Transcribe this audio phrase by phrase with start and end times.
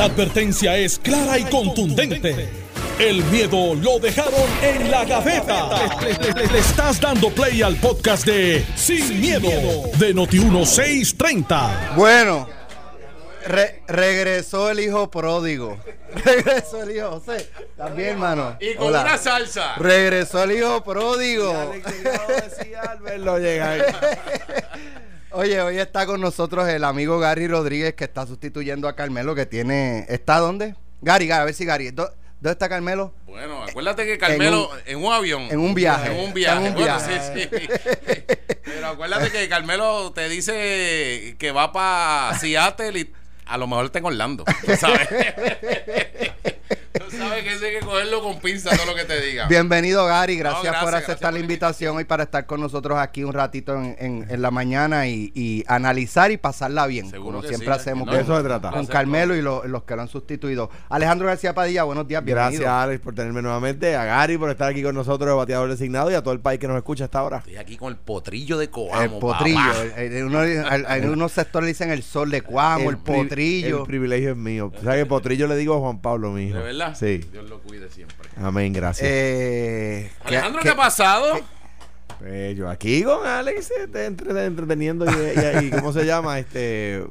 [0.00, 2.48] La advertencia es clara y contundente.
[2.98, 5.68] El miedo lo dejaron en la gaveta.
[6.00, 9.50] Le, estás dando play al podcast de Sin, miedo,
[9.98, 11.96] de Noti1630.
[11.96, 12.48] Bueno,
[13.88, 15.76] regresó el hijo pródigo.
[16.24, 17.50] Regresó el hijo José.
[17.76, 18.56] También, hermano.
[18.58, 19.74] Y con una salsa.
[19.76, 21.52] Regresó el hijo pródigo.
[25.32, 29.46] Oye, hoy está con nosotros el amigo Gary Rodríguez que está sustituyendo a Carmelo que
[29.46, 30.04] tiene...
[30.08, 30.74] ¿Está dónde?
[31.02, 31.92] Gary, Gary, a ver si Gary...
[31.92, 33.14] ¿Dónde está Carmelo?
[33.26, 35.42] Bueno, acuérdate que Carmelo en un, avión.
[35.42, 36.10] En un viaje.
[36.10, 36.66] En un viaje.
[36.66, 37.20] En un viaje.
[37.32, 37.68] sí, sí.
[38.64, 43.12] Pero acuérdate que Carmelo te dice que va para Seattle y
[43.46, 44.44] a lo mejor está en Orlando.
[44.78, 45.08] ¿Sabes?
[46.92, 49.46] Tú sabes que hay que cogerlo con pinza todo lo que te diga.
[49.46, 50.36] Bienvenido, Gary.
[50.36, 54.50] Gracias, por aceptar la invitación hoy para estar con nosotros aquí un ratito en, la
[54.50, 57.10] mañana y, analizar y pasarla bien.
[57.10, 58.70] como siempre hacemos con, eso se trata.
[58.70, 60.70] con Carmelo y los que lo han sustituido.
[60.88, 62.24] Alejandro García Padilla, buenos días.
[62.24, 62.62] Bienvenido.
[62.62, 63.94] Gracias, Alex, por tenerme nuevamente.
[63.94, 66.66] A Gary por estar aquí con nosotros, bateador designado, y a todo el país que
[66.66, 67.38] nos escucha hasta ahora.
[67.38, 69.00] Estoy aquí con el potrillo de Coamo.
[69.00, 69.60] El potrillo.
[69.96, 73.80] En unos sectores le dicen el sol de Coamo, el, potrillo.
[73.80, 74.72] El privilegio es mío.
[74.76, 76.58] O sea que potrillo le digo a Juan Pablo, mi hijo.
[76.58, 76.79] ¿De verdad?
[76.94, 77.18] Sí.
[77.18, 78.28] Dios lo cuide siempre.
[78.36, 79.08] Amén, gracias.
[79.10, 81.40] Eh, Alejandro, ¿qué, ha pasado?
[82.18, 86.38] Pues yo aquí con Alex este, entreteniendo y, ¿cómo se llama?
[86.38, 87.02] Este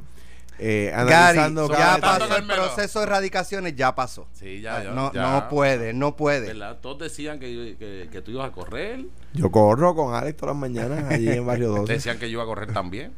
[0.59, 4.28] eh, analizando ya pasó el proceso de erradicaciones ya pasó.
[4.34, 6.54] Sí, ya, ya, no, no puede no puede.
[6.81, 9.06] Todos decían que, que, que, tú ibas a correr.
[9.33, 12.44] Yo corro con Alex todas las mañanas allí en Barrio 12 decían que yo iba
[12.44, 13.14] a correr también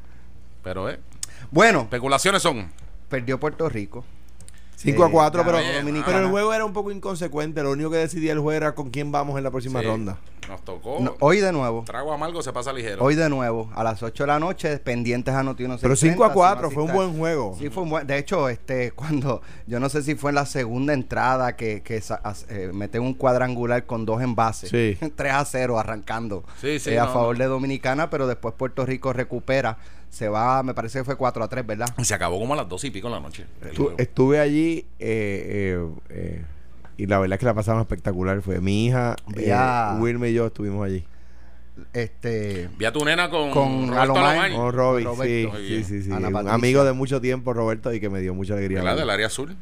[0.63, 0.99] pero eh.
[1.49, 1.81] Bueno.
[1.81, 2.71] Especulaciones son.
[3.09, 4.05] Perdió Puerto Rico
[4.75, 5.57] 5 a 4, pero,
[6.05, 7.61] pero el juego era un poco inconsecuente.
[7.61, 10.17] Lo único que decidía el juego era con quién vamos en la próxima ronda.
[10.49, 11.15] Nos tocó.
[11.19, 11.83] hoy de nuevo.
[11.85, 13.03] Trago amargo se pasa ligero.
[13.03, 16.33] Hoy de nuevo, a las 8 de la noche, pendientes a Noti Pero 5 a
[16.33, 17.55] 4, fue un buen juego.
[17.57, 18.07] Sí, fue un buen.
[18.07, 22.01] De hecho, este cuando yo no sé si fue en la segunda entrada que, que
[22.49, 24.69] eh, meten un cuadrangular con dos envases.
[24.69, 24.97] Sí.
[25.15, 29.13] 3 a 0 arrancando sí, sí, eh, a favor de Dominicana, pero después Puerto Rico
[29.13, 29.77] recupera
[30.11, 31.87] se va, me parece que fue 4 a 3, ¿verdad?
[32.03, 33.45] Se acabó como a las 2 y pico en la noche.
[33.97, 36.45] estuve allí eh, eh, eh,
[36.97, 38.41] y la verdad es que la pasamos espectacular.
[38.41, 39.55] Fue mi hija, eh,
[39.99, 41.05] Wilmer y yo estuvimos allí.
[41.93, 45.07] Este, Vi a tu nena con, con Roberto Con Robbie,
[45.65, 48.83] sí, sí, sí, Un amigo de mucho tiempo, Roberto, y que me dio mucha alegría.
[48.83, 48.97] ¿Verdad?
[48.97, 49.55] Del área azul.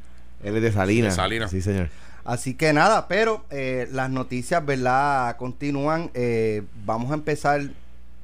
[0.44, 1.14] Él es de Salinas.
[1.14, 1.52] De Salinas.
[1.52, 1.90] Sí, señor.
[2.26, 5.38] Así que nada, pero eh, las noticias, ¿verdad?
[5.38, 6.10] Continúan.
[6.16, 7.62] Eh, vamos a empezar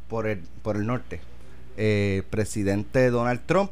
[0.10, 1.22] por el, por el norte
[1.78, 3.72] eh, presidente Donald Trump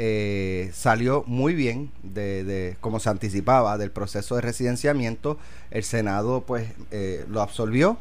[0.00, 5.38] eh, salió muy bien de, como se anticipaba del proceso de residenciamiento.
[5.70, 7.98] El senado pues eh, lo absolvió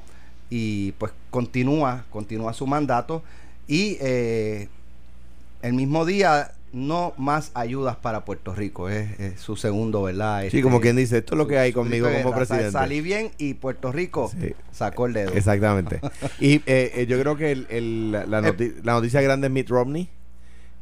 [0.50, 3.24] y pues continúa continúa su mandato.
[3.68, 4.70] Y eh,
[5.64, 10.44] el mismo día no más ayudas para Puerto Rico, es, su segundo, ¿verdad?
[10.52, 12.72] sí, como este, quien dice, esto es lo que hay conmigo como presidente.
[12.72, 14.32] Salí bien y Puerto Rico
[14.72, 15.34] sacó el dedo.
[15.34, 16.02] Exactamente.
[16.40, 20.10] y eh, eh, yo creo que el, la, eh, la, noticia grande es Mitt Romney,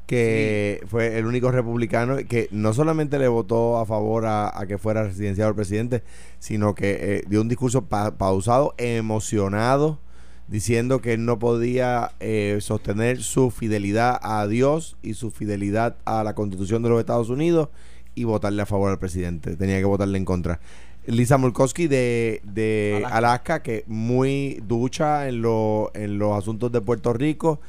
[0.07, 5.03] que fue el único republicano que no solamente le votó a favor a, que fuera
[5.03, 6.03] residenciado el presidente,
[6.40, 10.00] sino que dio un discurso pausado, emocionado
[10.47, 16.23] diciendo que él no podía eh, sostener su fidelidad a Dios y su fidelidad a
[16.23, 17.69] la constitución de los Estados Unidos
[18.13, 19.56] y votarle a favor al presidente.
[19.56, 20.59] Tenía que votarle en contra.
[21.07, 23.61] Lisa Murkowski de, de Alaska.
[23.61, 27.59] que muy ducha en, lo, en los asuntos de Puerto Rico,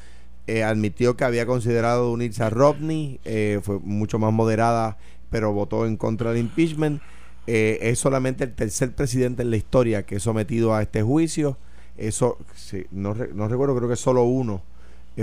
[0.46, 4.96] eh, admitió que había considerado unirse a Romney, eh, fue mucho más moderada,
[5.28, 7.02] pero votó en contra del impeachment.
[7.46, 11.58] es solamente el tercer presidente en la historia que es sometido a este juicio.
[11.98, 14.62] Eso, sí, no, no recuerdo, creo que solo uno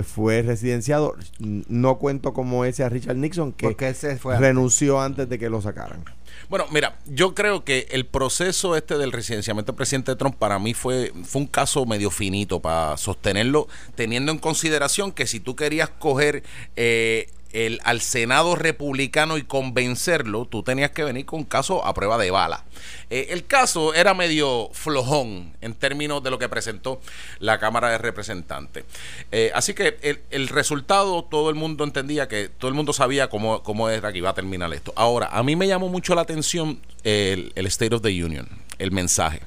[0.01, 1.15] fue residenciado.
[1.39, 5.29] No cuento como ese a Richard Nixon, que ese fue renunció antes.
[5.29, 6.03] de que lo sacaran.
[6.49, 10.73] Bueno, mira, yo creo que el proceso este del residenciamiento del presidente Trump para mí
[10.73, 15.89] fue, fue un caso medio finito para sostenerlo, teniendo en consideración que si tú querías
[15.89, 16.43] coger
[16.75, 22.17] eh, el, al Senado republicano y convencerlo, tú tenías que venir con caso a prueba
[22.17, 22.65] de bala.
[23.09, 26.99] Eh, el caso era medio flojón en términos de lo que presentó
[27.39, 28.83] la Cámara de Representantes.
[29.31, 33.61] Eh, así que el, resultado, todo el mundo entendía que todo el mundo sabía cómo,
[33.63, 34.91] cómo era que iba a terminar esto.
[34.95, 38.49] Ahora, a mí me llamó mucho la atención el State of the Union,
[38.79, 39.41] el mensaje.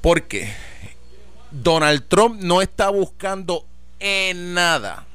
[0.00, 0.52] Porque
[1.50, 3.66] Donald Trump no está buscando
[3.98, 5.06] en nada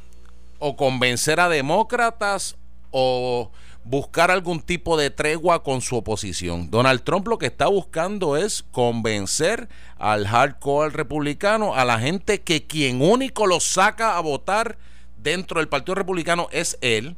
[0.59, 2.57] o convencer a demócratas
[2.91, 3.51] o
[3.83, 6.69] buscar algún tipo de tregua con su oposición.
[6.69, 12.65] Donald Trump lo que está buscando es convencer al hardcore republicano, a la gente que
[12.65, 14.77] quien único lo saca a votar
[15.17, 17.15] dentro del Partido Republicano es él,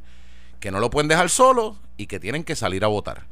[0.60, 3.26] que no lo pueden dejar solo y que tienen que salir a votar.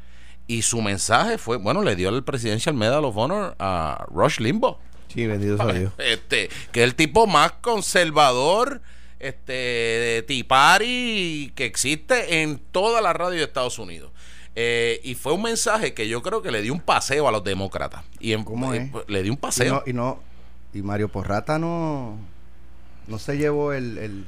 [0.46, 4.78] Y su mensaje fue, bueno, le dio el Presidential Medal of Honor a Rush Limbaugh.
[5.12, 5.92] Sí, bendito sea Dios.
[5.98, 8.80] Este, que es el tipo más conservador,
[9.20, 14.10] este, de tipari que existe en toda la radio de Estados Unidos.
[14.54, 17.44] Eh, y fue un mensaje que yo creo que le dio un paseo a los
[17.44, 18.02] demócratas.
[18.18, 19.08] Y en- ¿Cómo eh, es?
[19.08, 19.74] le dio un Y paseo.
[19.74, 20.20] no, y no,
[20.74, 22.18] y Mario Porrata no,
[23.06, 24.24] no se llevó el, el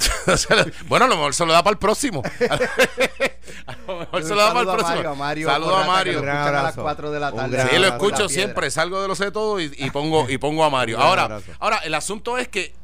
[0.88, 2.22] bueno, a lo mejor se lo da para el próximo.
[3.66, 4.96] a lo mejor se lo da para el Saludo a próximo.
[4.96, 6.22] Mario, a Mario Saludo a Mario.
[6.22, 6.82] gran escuchan a las abrazo.
[6.82, 7.62] 4 de la tarde.
[7.62, 7.94] Sí, lo abrazo.
[8.06, 10.98] escucho siempre, salgo de lo sé todo y, y pongo y pongo a Mario.
[11.00, 11.52] Ahora, abrazo.
[11.58, 12.74] ahora el asunto es que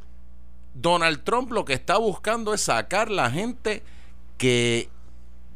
[0.80, 3.82] Donald Trump lo que está buscando es sacar la gente
[4.38, 4.88] que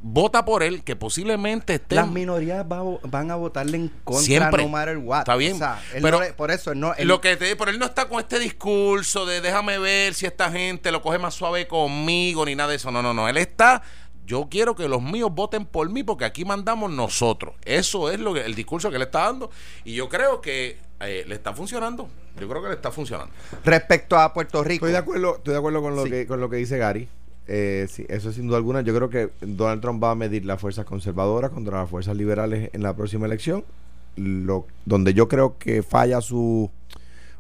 [0.03, 4.63] vota por él, que posiblemente esté Las minorías va van a votarle en contra Siempre.
[4.63, 5.19] no matter what.
[5.21, 7.37] Está bien, O sea, él pero no le- por eso él no, él- lo que
[7.37, 11.03] te pero él no está con este discurso de déjame ver si esta gente lo
[11.03, 12.91] coge más suave conmigo ni nada de eso.
[12.91, 13.29] No, no, no.
[13.29, 13.83] Él está.
[14.25, 17.57] Yo quiero que los míos voten por mí porque aquí mandamos nosotros.
[17.65, 19.51] Eso es lo que el discurso que él está dando
[19.85, 22.09] y yo creo que eh, le está funcionando.
[22.41, 23.33] Yo creo que le está funcionando.
[23.65, 24.87] respecto a Puerto Rico.
[24.87, 26.11] Estoy de acuerdo, estoy de acuerdo con lo Sí.
[26.11, 27.09] que con lo que dice Gary.
[27.47, 28.81] Eh, sí, eso sin duda alguna.
[28.83, 32.71] Yo creo que Donald Trump va a medir las fuerzas conservadoras contra las fuerzas liberales
[32.73, 33.65] en la próxima elección.
[34.17, 36.71] Lo, donde yo creo que falla su,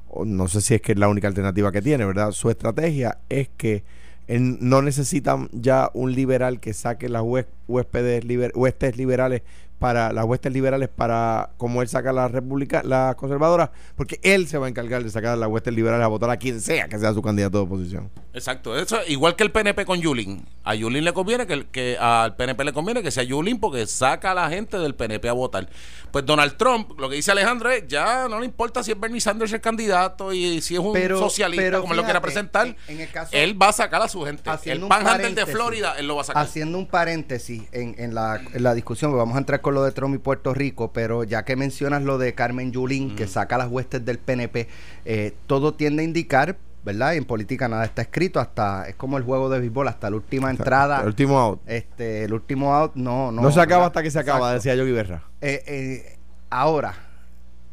[0.08, 2.32] o no sé si es que es la única alternativa que tiene, ¿verdad?
[2.32, 3.82] Su estrategia es que
[4.28, 7.22] él no necesitan ya un liberal que saque las
[7.68, 9.42] huéspedes liber- huestes liberales
[9.80, 14.58] para las huestes liberales para como él saca las republicanas, las conservadoras, porque él se
[14.58, 17.14] va a encargar de sacar las huestes liberales a votar a quien sea que sea
[17.14, 18.10] su candidato de oposición.
[18.32, 20.46] Exacto, eso igual que el PNP con Yulín.
[20.62, 24.30] A Yulín le conviene que, que al PNP le conviene que sea Yulín porque saca
[24.30, 25.68] a la gente del PNP a votar.
[26.12, 29.20] Pues Donald Trump, lo que dice Alejandro es, ya no le importa si es Bernie
[29.20, 32.32] Sanders el candidato y si es un Pero- socialista pero como él lo quiera fíjate,
[32.32, 34.48] presentar, en- en el caso- él va a sacar a su gente.
[34.64, 35.46] El panhandle de.
[35.46, 36.42] Florida, él lo va a sacar.
[36.44, 39.90] Haciendo un paréntesis en, en la, en la discusión, vamos a entrar con lo de
[39.90, 43.68] Trump y Puerto Rico, pero ya que mencionas lo de Carmen Yulín, que saca las
[43.68, 44.68] huestes del PNP,
[45.04, 47.12] eh, todo tiende a indicar, ¿verdad?
[47.14, 50.16] Y en política nada está escrito, hasta es como el juego de béisbol, hasta la
[50.16, 51.60] última entrada, El último out.
[51.66, 53.42] este, el último out, no, no.
[53.42, 53.86] No, se acaba ¿verdad?
[53.88, 54.54] hasta que se acaba, Exacto.
[54.54, 55.22] decía Yogi Berra.
[55.40, 56.18] Eh, eh,
[56.48, 56.94] ahora,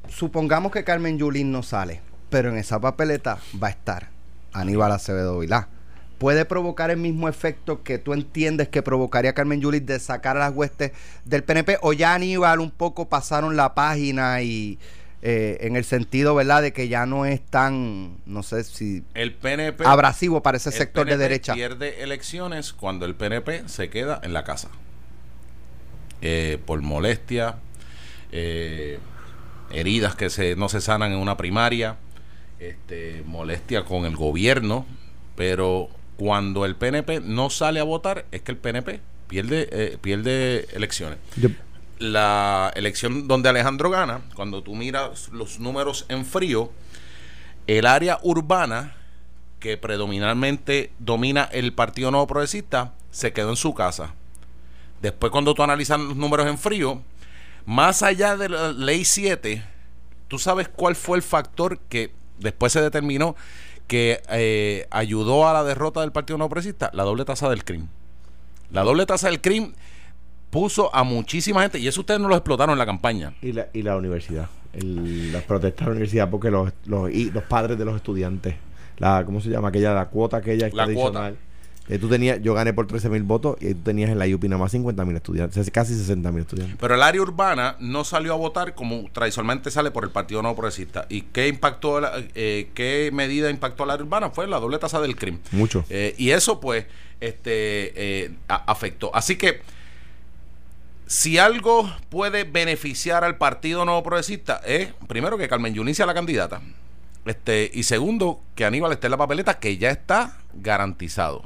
[0.09, 4.09] supongamos que Carmen Yulín no sale, pero en esa papeleta va a estar
[4.53, 5.67] Aníbal Acevedo Vilá.
[6.17, 10.39] ¿Puede provocar el mismo efecto que tú entiendes que provocaría Carmen Yulín de sacar a
[10.39, 10.91] las huestes
[11.25, 11.77] del PNP?
[11.81, 14.79] ¿O ya Aníbal un poco pasaron la página y
[15.29, 19.33] eh, en el sentido, ¿verdad?, de que ya no es tan, no sé si el
[19.33, 21.53] PNP abrasivo para ese sector de PNP derecha?
[21.53, 24.69] pierde elecciones cuando el PNP se queda en la casa.
[26.21, 27.55] Eh, por molestia,
[28.31, 28.99] eh,
[29.69, 31.97] heridas que se, no se sanan en una primaria,
[32.59, 34.85] este, molestia con el gobierno,
[35.35, 40.67] pero cuando el PNP no sale a votar es que el PNP pierde, eh, pierde
[40.73, 41.17] elecciones.
[41.35, 41.49] Yo-
[41.99, 46.71] La elección donde Alejandro gana, cuando tú miras los números en frío,
[47.65, 48.95] el área urbana
[49.59, 54.13] que predominantemente domina el Partido Nuevo Progresista se quedó en su casa.
[55.01, 57.01] Después cuando tú analizas los números en frío,
[57.65, 59.63] más allá de la ley 7,
[60.27, 63.35] tú sabes cuál fue el factor que después se determinó
[63.87, 67.89] que eh, ayudó a la derrota del Partido Nuevo Progresista, la doble tasa del crimen.
[68.71, 69.75] La doble tasa del crimen
[70.49, 73.33] puso a muchísima gente, y eso ustedes no lo explotaron en la campaña.
[73.41, 74.49] Y la, y la universidad.
[74.73, 78.55] El- las protestas de la universidad porque los, los, y los padres de los estudiantes.
[78.97, 79.69] La, ¿Cómo se llama?
[79.69, 81.37] Aquella, la cuota aquella La tradicional.
[81.89, 84.43] Eh, tú tenías, yo gané por 13 mil votos y tú tenías en la IUP
[84.43, 86.75] nada más 50 mil estudiantes, casi 60 mil estudiantes.
[86.77, 90.57] Pero el área urbana no salió a votar como tradicionalmente sale por el Partido Nuevo
[90.57, 91.05] Progresista.
[91.09, 94.31] ¿Y qué impactó, la- eh, qué medida impactó al área urbana?
[94.31, 95.39] Fue la doble tasa del crimen.
[95.51, 95.85] Mucho.
[95.89, 96.85] Eh, y eso, pues,
[97.21, 97.93] este
[98.25, 99.15] eh, afectó.
[99.15, 99.61] Así que,
[101.07, 106.13] si algo puede beneficiar al Partido Nuevo Progresista, es, primero, que Carmen Yulín sea la
[106.13, 106.61] candidata.
[107.25, 111.43] Este, y segundo, que Aníbal esté en la papeleta, que ya está garantizado.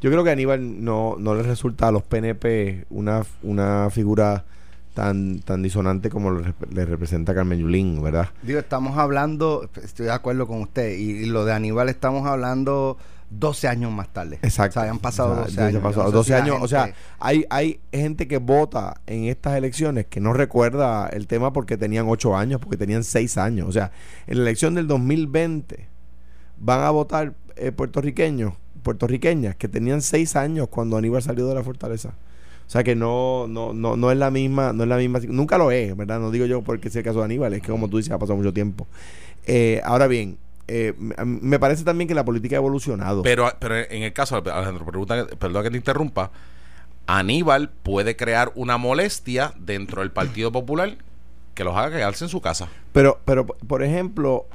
[0.00, 4.44] Yo creo que a Aníbal no, no le resulta a los PNP una, una figura
[4.94, 8.30] tan, tan disonante como le, le representa Carmen Yulín, ¿verdad?
[8.42, 12.98] Digo, estamos hablando, estoy de acuerdo con usted, y, y lo de Aníbal estamos hablando
[13.38, 14.38] 12 años más tarde.
[14.42, 14.80] Exacto.
[14.80, 15.82] O sea, han pasado O sea, 12 ya años.
[15.82, 16.58] pasó Yo no sé 12 si la años.
[16.60, 21.52] O sea, hay, hay gente que vota en estas elecciones que no recuerda el tema
[21.52, 23.68] porque tenían 8 años, porque tenían 6 años.
[23.68, 23.92] O sea,
[24.26, 25.88] en la elección del 2020
[26.58, 31.62] van a votar eh, puertorriqueños, puertorriqueñas que tenían 6 años cuando Aníbal salió de la
[31.62, 32.14] fortaleza.
[32.66, 35.58] O sea que no, no, no, no es la misma, no es la misma, nunca
[35.58, 36.20] lo es, ¿verdad?
[36.20, 38.18] No digo yo porque sea el caso de Aníbal, es que como tú dices, ha
[38.18, 38.86] pasado mucho tiempo.
[39.46, 40.38] Eh, ahora bien,
[40.74, 43.22] eh, me- parece también que la política ha evolucionado.
[43.22, 46.30] Pero, pero en el caso, Alejandro, pregunta, perdón que te interrumpa,
[47.06, 50.96] Aníbal puede crear una molestia dentro del Partido Popular
[51.54, 52.68] que los haga quedarse en su casa.
[52.92, 54.46] Pero, pero por ejemplo,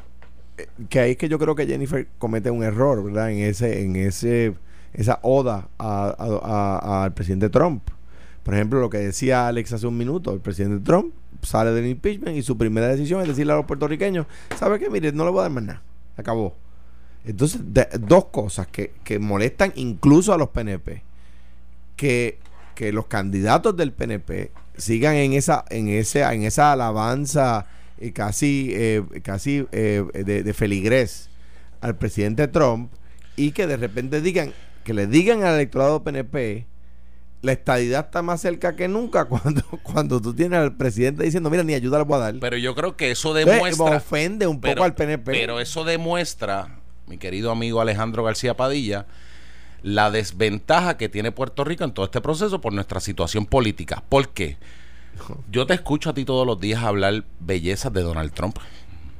[0.57, 3.31] eh, que ahí es que yo creo que Jennifer comete un error, ¿verdad?
[3.31, 4.55] En ese, en ese,
[4.93, 7.83] esa oda al presidente Trump.
[8.43, 12.35] Por ejemplo, lo que decía Alex hace un minuto, el presidente Trump sale del impeachment
[12.37, 14.25] y su primera decisión es decirle a los puertorriqueños,
[14.57, 14.89] ¿sabe qué?
[14.89, 15.81] Mire, no le voy a dar más nada.
[16.17, 16.55] Acabó.
[17.25, 17.61] Entonces,
[17.99, 21.03] dos cosas que, que molestan incluso a los PNP
[21.97, 22.39] que,
[22.93, 27.65] los candidatos del PNP sigan en esa, en ese, en esa alabanza
[27.99, 31.29] y casi, eh, casi eh, de, de feligrés
[31.81, 32.91] al presidente Trump
[33.35, 36.67] y que de repente digan, que le digan al electorado PNP
[37.41, 41.63] la estadidad está más cerca que nunca cuando, cuando tú tienes al presidente diciendo, mira,
[41.63, 42.35] ni ayuda le voy a dar.
[42.39, 43.97] Pero yo creo que eso demuestra...
[43.97, 45.31] ofende un poco al PNP.
[45.31, 49.05] Pero eso demuestra, mi querido amigo Alejandro García Padilla,
[49.83, 54.03] la desventaja que tiene Puerto Rico en todo este proceso por nuestra situación política.
[54.09, 54.57] ¿Por qué?
[55.51, 58.57] Yo te escucho a ti todos los días hablar bellezas de Donald Trump,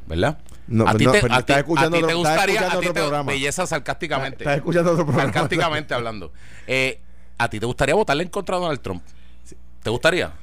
[0.07, 0.39] ¿verdad?
[0.67, 4.43] No, a ti te, te gustaría a ti te, belleza sarcásticamente.
[4.43, 5.31] Estás escuchando otro programa.
[5.31, 6.33] Sarcásticamente hablando.
[6.67, 6.99] Eh,
[7.37, 9.03] ¿A ti te gustaría votarle en contra de Donald Trump?
[9.83, 10.33] ¿Te gustaría?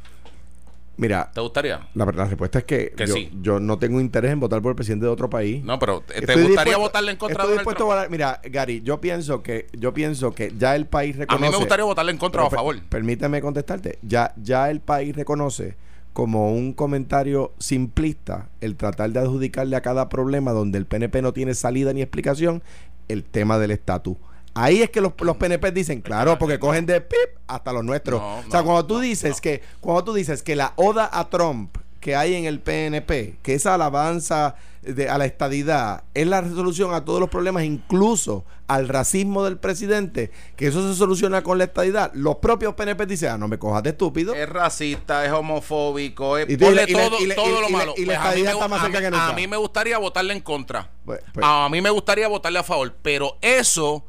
[0.97, 1.89] Mira, ¿te gustaría?
[1.95, 5.07] La, la respuesta es que, yo, yo, no tengo interés en votar por el presidente
[5.07, 5.65] de otro país.
[5.65, 8.11] No, pero ¿te gustaría votarle en contra de Donald Trump?
[8.11, 11.45] mira, Gary, yo pienso que yo pienso que ya el país reconoce.
[11.45, 12.81] A mí me gustaría votarle en contra o a favor.
[12.89, 13.99] permíteme contestarte.
[14.03, 15.77] Ya ya el país reconoce
[16.13, 21.33] como un comentario simplista el tratar de adjudicarle a cada problema donde el PNP no
[21.33, 22.63] tiene salida ni explicación
[23.09, 24.17] el tema del estatus.
[24.55, 28.21] Ahí es que los, los PNP dicen, claro, porque cogen de pip hasta los nuestros.
[28.21, 32.15] o sea, cuando tú dices que cuando tú dices que la oda a Trump que
[32.15, 37.03] hay en el PNP, que esa alabanza de, a la estadidad es la resolución a
[37.03, 42.13] todos los problemas, incluso al racismo del presidente, que eso se soluciona con la estadidad.
[42.13, 44.35] Los propios PNP dicen, ah, no me cojas de estúpido.
[44.35, 47.95] Es racista, es homofóbico, es todo, lo malo.
[47.97, 49.29] Y la, pues estadidad está más cerca que nunca.
[49.31, 50.91] A mí me gustaría votarle en contra.
[51.07, 51.47] Pues, pues.
[51.49, 54.05] a mí me gustaría votarle a favor, pero eso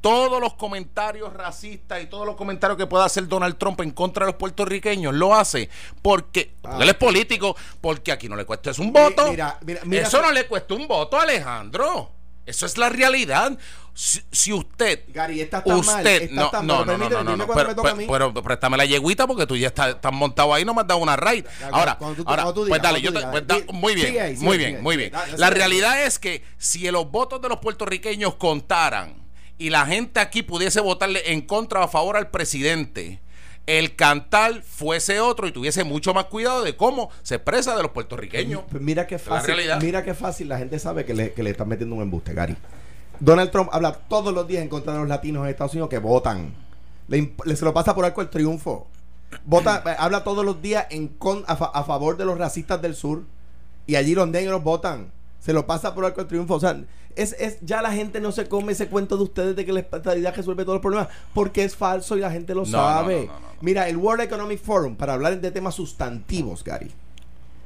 [0.00, 4.26] todos los comentarios racistas y todos los comentarios que pueda hacer Donald Trump en contra
[4.26, 5.68] de los puertorriqueños lo hace
[6.02, 6.78] porque, ah.
[6.80, 9.32] él es político, porque aquí no le cuesta es un voto.
[9.90, 12.10] Eso no le cuesta un voto, Alejandro.
[12.46, 13.56] Eso es la realidad.
[13.94, 15.04] Si, usted.
[15.08, 17.76] Gary, está tan usted, no, no, no, no, no, no, pero,
[18.08, 21.16] pero, préstame la yeguita porque tú ya estás, montado ahí, no me has dado una
[21.16, 21.44] raid.
[21.70, 25.12] Ahora, ahora pues dale, yo te, pues muy bien, muy bien, muy bien.
[25.36, 29.19] La realidad es que si los votos de los puertorriqueños contaran
[29.60, 33.20] y la gente aquí pudiese votarle en contra o a favor al presidente,
[33.66, 37.92] el cantal fuese otro y tuviese mucho más cuidado de cómo se expresa de los
[37.92, 38.62] puertorriqueños.
[38.70, 41.68] Pues mira qué fácil, mira qué fácil la gente sabe que le, que le están
[41.68, 42.56] metiendo un embuste, Gary.
[43.20, 45.98] Donald Trump habla todos los días en contra de los latinos en Estados Unidos que
[45.98, 46.54] votan.
[47.08, 48.88] Le, se lo pasa por algo el triunfo.
[49.44, 53.24] Vota, habla todos los días en con, a, favor de los racistas del sur.
[53.86, 55.12] Y allí los negros votan.
[55.38, 56.54] Se lo pasa por algo el triunfo.
[56.54, 56.80] O sea,
[57.16, 59.80] es, es, ya la gente no se come ese cuento de ustedes de que la
[59.80, 63.30] estabilidad resuelve todos los problemas, porque es falso y la gente lo sabe.
[63.60, 66.90] Mira, el World Economic Forum, para hablar de temas sustantivos, Gary,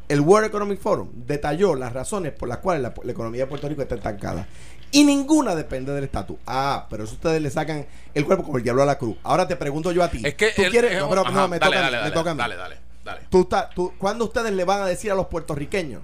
[0.08, 3.82] el World Economic Forum detalló las razones por las cuales la, economía de Puerto Rico
[3.82, 4.46] está estancada.
[4.90, 6.36] Y ninguna depende del estatus.
[6.46, 9.16] Ah, pero eso ustedes le sacan el cuerpo como el diablo a la cruz.
[9.24, 10.20] Ahora te pregunto yo a ti.
[10.22, 10.98] Es que ¿Tú quieres?
[11.00, 12.38] no, pero no, me toca, dale, me toca a mí.
[12.38, 13.20] Dale, dale, dale.
[13.28, 16.02] Tú, tú, ¿Cuándo ustedes le van a decir a los puertorriqueños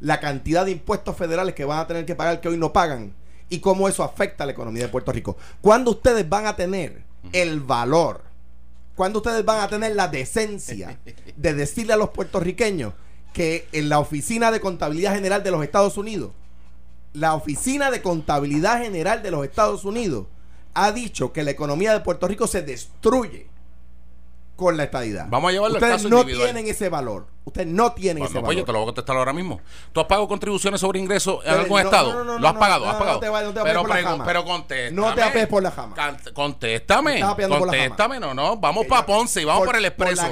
[0.00, 3.14] la cantidad de impuestos federales que van a tener que pagar que hoy no pagan
[3.48, 5.36] y cómo eso afecta a la economía de Puerto Rico.
[5.60, 7.02] ¿Cuándo ustedes van a tener
[7.32, 8.22] el valor?
[8.94, 10.98] ¿Cuándo ustedes van a tener la decencia
[11.36, 12.94] de decirle a los puertorriqueños
[13.32, 16.32] que en la Oficina de Contabilidad General de los Estados Unidos,
[17.12, 20.26] la Oficina de Contabilidad General de los Estados Unidos
[20.74, 23.49] ha dicho que la economía de Puerto Rico se destruye
[24.60, 25.26] con la estadidad.
[25.30, 27.26] Vamos a llevarlo Ustedes no tienen ese valor.
[27.42, 29.60] Usted no tiene ese pues yo te lo voy a contestar ahora mismo.
[29.92, 32.38] ¿Tú has pagado contribuciones sobre ingresos en algún estado?
[32.38, 32.86] ¿Lo has pagado?
[32.86, 33.20] ¿Has pagado?
[33.20, 34.24] No te, pero, por la jama.
[34.26, 35.00] pero contéstame.
[35.00, 35.96] No te apes por la jama.
[36.34, 37.20] Contéstame.
[37.48, 38.58] Contéstame, no, no.
[38.58, 40.26] Vamos para Ponce y vamos por, el expreso.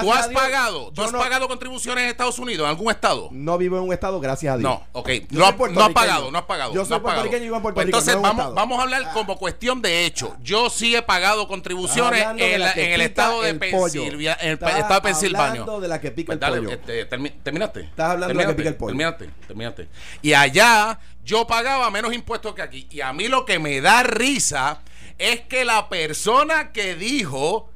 [0.00, 0.90] ¿Tú has pagado?
[0.92, 3.28] ¿Tú has pagado contribuciones en Estados Unidos, en algún estado?
[3.30, 4.70] No vivo en un estado, gracias a Dios.
[4.70, 5.10] No, ok.
[5.30, 5.52] No, has
[5.92, 6.72] pagado, no has pagado.
[6.72, 7.98] Yo soy puertorriqueño y vivo en Puerto Rico.
[7.98, 9.12] Entonces, vamos, vamos a hablar ah.
[9.12, 10.34] como cuestión de hecho.
[10.42, 15.64] Yo sí he pagado contribuciones en el estado de En el estado de Pensilvania.
[15.64, 16.70] de la que pica el pollo.
[16.70, 17.80] Este, terminaste.
[17.80, 18.88] Estás hablando de que el pollo.
[18.88, 19.88] Terminaste, terminaste.
[20.22, 22.86] Y allá yo pagaba menos impuestos que aquí.
[22.90, 24.80] Y a mí lo que me da risa
[25.18, 27.70] es que la persona que dijo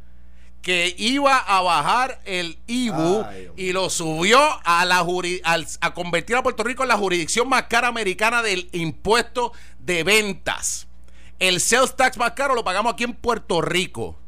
[0.63, 3.25] que iba a bajar el IBU
[3.57, 5.07] y lo subió a la
[5.81, 10.87] a convertir a Puerto Rico en la jurisdicción más cara americana del impuesto de ventas.
[11.39, 14.19] El sales tax más caro lo pagamos aquí en Puerto Rico.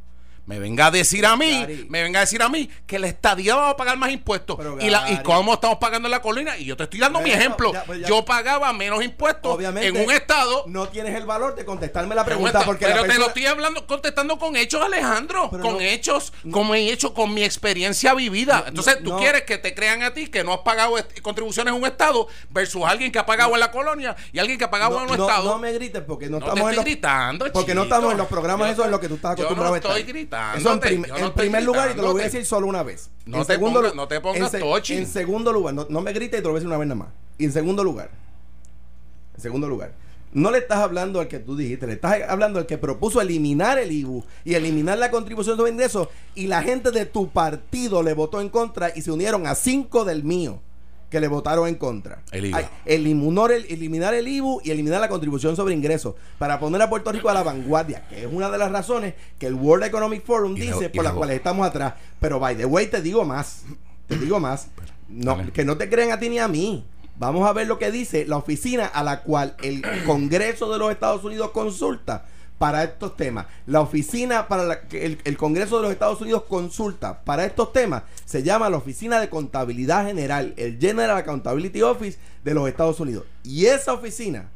[0.50, 1.86] Me venga a decir a mí, Gary.
[1.88, 4.56] me venga a decir a mí que la estadía va a pagar más impuestos.
[4.56, 6.58] Pero, y, la, y cómo estamos pagando en la colina.
[6.58, 7.72] Y yo te estoy dando mi ejemplo.
[7.72, 8.08] ya, pues ya.
[8.08, 9.86] yo pagaba menos impuestos Obviamente.
[9.88, 10.64] en un estado.
[10.66, 13.28] No tienes el valor de contestarme la en un pregunta porque pero la te lo
[13.28, 15.50] estoy hablando, contestando con hechos, Alejandro.
[15.50, 18.62] Con no- hechos, como he hecho con mi experiencia vivida.
[18.62, 19.18] No, Entonces, no, tú no.
[19.18, 22.82] quieres que te crean a ti que no has pagado contribuciones en un estado versus
[22.84, 25.16] alguien que ha pagado en la colonia y alguien que ha pagado no, en un
[25.16, 25.44] no- estado.
[25.52, 28.10] no me grites porque no, No estamos te en estoy los gritando, porque no estamos
[28.12, 29.92] en los programas Yo- eso es lo que tú estás yo no acostumbrado a estar.
[30.56, 32.82] Eso en, prim- no en primer lugar y te lo voy a decir solo una
[32.82, 33.10] vez.
[33.26, 34.94] No En te segundo pongas- lu- no te pongas en, tochi.
[34.96, 36.88] En segundo lugar, no, no me grites y te lo voy a decir una vez
[36.88, 37.08] nada más.
[37.38, 38.10] Y en segundo lugar,
[39.34, 39.92] en segundo lugar,
[40.32, 43.78] no le estás hablando al que tú dijiste, le estás hablando al que propuso eliminar
[43.78, 48.14] el IBU y eliminar la contribución sobre ingresos y la gente de tu partido le
[48.14, 50.60] votó en contra y se unieron a cinco del mío
[51.10, 52.22] que le votaron en contra.
[52.30, 52.58] El IVA.
[52.58, 56.88] Ay, eliminar el, eliminar el IBU y eliminar la contribución sobre ingresos para poner a
[56.88, 60.24] Puerto Rico a la vanguardia, que es una de las razones que el World Economic
[60.24, 61.94] Forum Y dice por las cuales estamos atrás.
[62.20, 63.64] Pero by the way, te digo más,
[64.06, 64.68] te digo más,
[65.08, 66.84] no, que no te crean a ti ni a mí.
[67.16, 70.90] Vamos a ver lo que dice la oficina a la cual el Congreso de los
[70.90, 72.24] Estados Unidos consulta
[72.60, 73.46] para estos temas.
[73.64, 77.72] La oficina para la que el, el Congreso de los Estados Unidos consulta para estos
[77.72, 83.00] temas se llama la Oficina de Contabilidad General, el General Accountability Office de los Estados
[83.00, 83.24] Unidos.
[83.44, 84.50] Y esa oficina,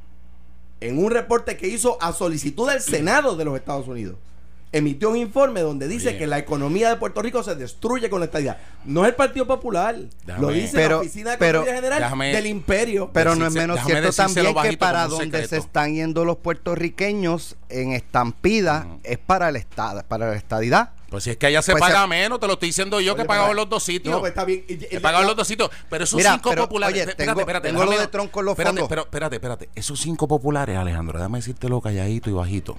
[0.83, 4.17] en un reporte que hizo a solicitud del Senado de los Estados Unidos,
[4.77, 6.19] emitió un informe donde dice Oye.
[6.19, 8.59] que la economía de Puerto Rico se destruye con la estadía.
[8.85, 12.33] No es el Partido Popular, Déjame- lo dice Pero- la Oficina de pero- General déjame-
[12.33, 13.11] del Imperio.
[13.13, 17.93] Pero no es menos cierto también que para donde se están yendo los puertorriqueños en
[17.93, 19.01] estampida Ujú.
[19.05, 20.91] es para el estado, para la estadidad.
[21.09, 23.15] Pues si es que allá se Pues paga se- menos, te lo estoy diciendo yo
[23.15, 24.13] que Oye, en los dos sitios.
[24.13, 24.65] No, pues está bien.
[24.69, 25.71] Y- y- He pagado en los dos sitios.
[25.89, 26.93] Pero esos Mira, cinco pero, populares.
[26.95, 28.89] oye, espérate, tengo- espérate, tengo lo déjame- de Trump con los espérate, fondos.
[28.89, 29.69] Pero espérate, espérate.
[29.77, 32.77] Esos cinco populares, Alejandro, déjame decírtelo calladito y bajito.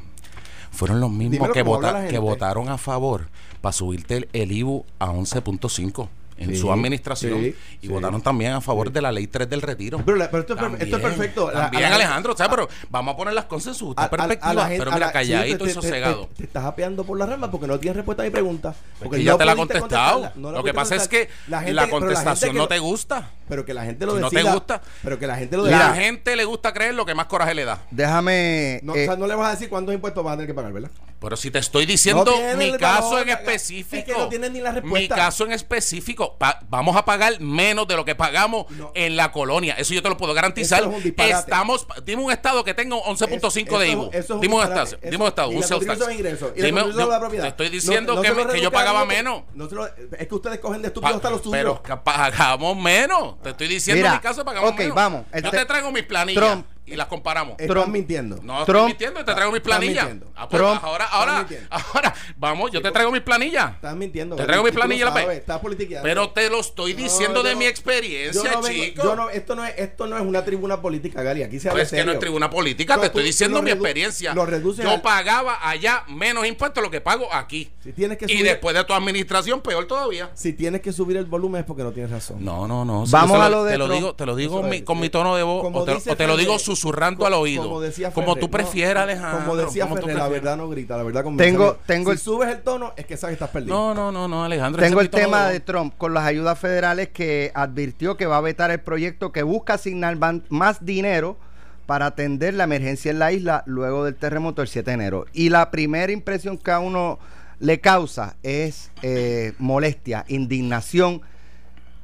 [0.75, 3.29] Fueron los mismos Dímelo que, vota- que votaron a favor
[3.61, 7.87] para subirte el, el IBU a 11.5 en Sí, su administración sí, y sí.
[7.87, 10.01] votaron también a favor de la ley 3 del retiro.
[10.05, 11.49] Pero, la- pero esto, También, esto es perfecto.
[11.51, 14.01] La- También, la- Alejandro, o sea, pero vamos a poner las cosas en su justa
[14.01, 14.49] a- a- perspectiva.
[14.51, 16.27] a la gente- pero mira, la- calladito sí, y sosegado.
[16.27, 18.75] Te, te estás apeando por la rama porque no tienes respuesta a mi pregunta.
[18.99, 20.31] Porque ya no te la he contestado.
[20.35, 23.29] No la lo que pasa es que la, gente- contestación que no te gusta.
[23.47, 24.53] Pero que la gente lo Si no te decida.
[24.53, 24.81] gusta.
[25.03, 25.93] Pero que la gente lo La decida.
[25.95, 27.79] gente le gusta creer lo que más coraje le da.
[27.91, 28.79] Déjame.
[28.83, 30.53] No, eh, o sea, no le vas a decir cuántos impuestos vas a tener que
[30.53, 30.89] pagar, ¿verdad?
[31.25, 34.11] Pero si te estoy diciendo No mi caso valor, en es que específico.
[34.15, 36.37] no tienes ni la Mi caso en específico.
[36.69, 38.91] vamos a pagar menos de lo que pagamos No.
[38.93, 39.73] en la colonia.
[39.75, 40.83] Eso yo te lo puedo garantizar.
[41.17, 41.35] Es.
[41.39, 41.87] Estamos.
[42.05, 44.97] Dime un estado que tenga 11.5 de eso es un Dime un estado.
[45.01, 45.49] Dime un estado.
[45.49, 46.07] Un la sales contribución tax.
[46.07, 47.43] de ingresos, y la Dime- contribución yo- de la propiedad.
[47.43, 49.41] Te estoy diciendo que, me- yo pagaba menos.
[49.55, 51.51] lo- es que ustedes cogen de estúpidos hasta los suyos.
[51.81, 53.41] pero pagamos menos.
[53.41, 54.95] Te estoy diciendo Mira, en mi caso pagamos menos.
[54.95, 56.67] vamos, Yo te- te traigo mis planillas Trump.
[56.85, 57.53] Y las comparamos.
[57.59, 58.35] Estás Trump- mintiendo.
[58.43, 60.03] No, Trump- estoy mintiendo, te traigo mis Estás planillas.
[60.05, 60.31] mintiendo.
[60.35, 63.73] Ah, pues, Trump- ahora, ahora, ahora, vamos, yo te traigo mis planillas.
[63.75, 64.35] Estás mintiendo.
[64.35, 66.03] Te traigo mi Y tú lo planilla, la sabes, pe- Estás politiqueando.
[66.07, 69.03] Pero te lo estoy diciendo de no- mi experiencia, yo no vengo- chico.
[69.03, 71.43] yo no, esto, no es, esto no es una tribuna política, Gali.
[71.43, 73.61] Aquí se habla Pues que no es tribuna política, No, te tú- estoy tú diciendo
[73.61, 74.33] mi experiencia.
[74.33, 74.45] lo
[74.75, 77.71] Yo al- pagaba allá menos impuestos de lo que pago aquí.
[77.83, 80.29] Si tienes que Y subir, después de tu administración, peor todavía.
[80.33, 82.43] si tienes que subir el volumen es porque no tienes razón.
[82.43, 83.05] No, no, no.
[83.07, 85.43] Vamos a lo de te lo digo, te lo digo es, con mi tono de
[85.43, 87.63] voz como o te, dice o te lo digo susurrando co- al oído.
[87.63, 89.39] Como decía como Ferrer, tú no, prefieras, Alejandro.
[89.45, 91.51] Como decía como Ferrer, la verdad no grita, la verdad convence.
[91.51, 93.75] Tengo- Si tengo el- subes el tono es que sabes que estás perdido.
[93.75, 94.81] No, no, no, no, Alejandro.
[94.81, 98.71] Tengo el tema de Trump con las ayudas federales que advirtió que va a vetar
[98.71, 100.17] el proyecto que busca asignar
[100.49, 101.37] más dinero
[101.85, 105.25] para atender la emergencia en la isla luego del terremoto del 7 de enero.
[105.33, 107.19] Y la primera impresión que a uno
[107.59, 111.21] le causa es eh, molestia, indignación,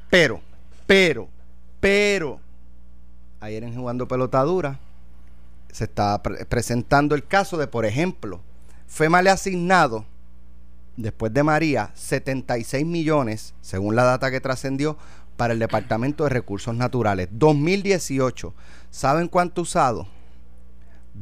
[0.08, 0.40] pero,
[0.86, 1.28] pero,
[1.80, 2.40] pero,
[3.42, 4.78] ayer en Jugando Pelotadura
[5.72, 8.40] se está pre- presentando el caso de, por ejemplo,
[8.86, 10.04] FEMA le ha asignado
[10.96, 14.96] después de María, 76 millones, según la data que trascendió,
[15.36, 17.28] para el Departamento de Recursos Naturales.
[17.32, 18.54] 2018,
[18.90, 20.06] ¿saben cuánto usado?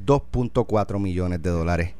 [0.04, 1.94] 2.4 millones de dólares.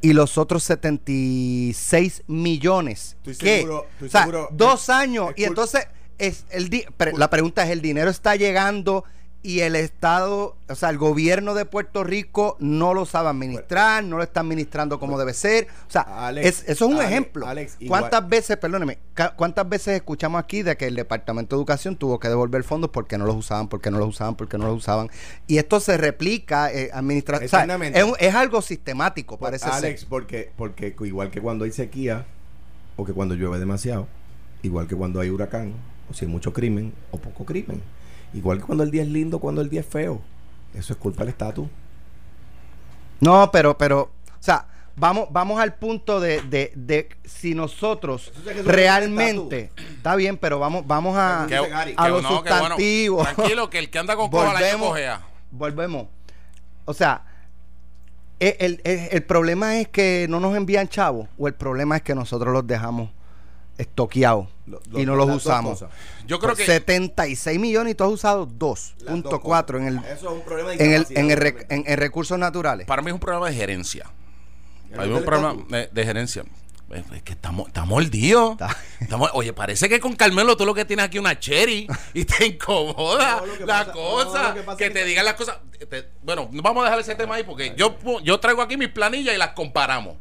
[0.00, 3.16] Y los otros 76 millones.
[3.18, 3.56] Estoy ¿Qué?
[3.60, 5.30] seguro- estoy o sea, seguro- dos años.
[5.30, 5.86] es y entonces,
[6.18, 6.68] es el
[7.16, 9.04] la pregunta es, ¿el dinero está llegando
[9.44, 14.16] y el Estado, o sea, el gobierno de Puerto Rico no lo sabe administrar, no
[14.16, 15.66] lo está administrando como debe ser?
[15.88, 17.46] O sea, Alex, es- eso es un Alex, ejemplo.
[17.48, 18.98] Alex, ¿Cuántas veces, perdóneme,
[19.36, 23.18] cuántas veces escuchamos aquí de que el Departamento de Educación tuvo que devolver fondos porque
[23.18, 25.10] no los usaban, porque no los usaban, porque no los usaban?
[25.48, 27.64] Y esto se replica eh, administra- o sea,
[28.20, 30.08] es, algo sistemático, Por- parece Alex, ser.
[30.08, 32.26] porque, porque igual que cuando hay sequía,
[32.96, 34.06] o que cuando llueve demasiado,
[34.62, 35.72] igual que cuando hay huracán,
[36.08, 37.82] o si hay mucho crimen, o poco crimen.
[38.34, 40.20] Igual que cuando el día es lindo, cuando el día es feo.
[40.74, 41.68] Eso es culpa del estatus.
[43.20, 44.66] No, pero, pero, o sea,
[44.96, 48.32] vamos, vamos al punto de, de, de si nosotros
[48.64, 52.58] realmente, está bien, pero vamos, vamos a, Que- a que los no, que bueno.
[52.60, 53.34] sustantivos.
[53.34, 55.20] Tranquilo, que el que anda con coja la cojea.
[55.50, 56.06] Volvemos.
[56.84, 57.22] O sea,
[58.40, 62.02] e- el, el- el problema es que no nos envían chavos o el problema es
[62.02, 63.10] que nosotros los dejamos
[63.78, 64.48] estoqueados
[64.94, 65.84] y no los usamos.
[66.26, 70.10] Yo creo que 76 millones y tú has usado Las dos 2.4 en el cosas.
[70.18, 72.86] Eso es un problema de en el en, el rec- en- en recursos naturales.
[72.86, 74.10] para mí es un problema de gerencia.
[74.90, 76.44] ¿El Para mí es un problema de gerencia.
[76.92, 78.52] Es que estamos, estamos mordidos.
[78.52, 82.24] Está- Estamos- oye, parece que con Carmelo tú lo que tienes aquí una cherry y
[82.24, 84.54] te incomoda No, la pasa- cosa.
[84.66, 85.58] no, que te digan las cosas.
[85.88, 89.34] Te- bueno, vamos a dejar ese tema ahí porque yo, yo traigo aquí mis planillas
[89.34, 90.16] y las comparamos.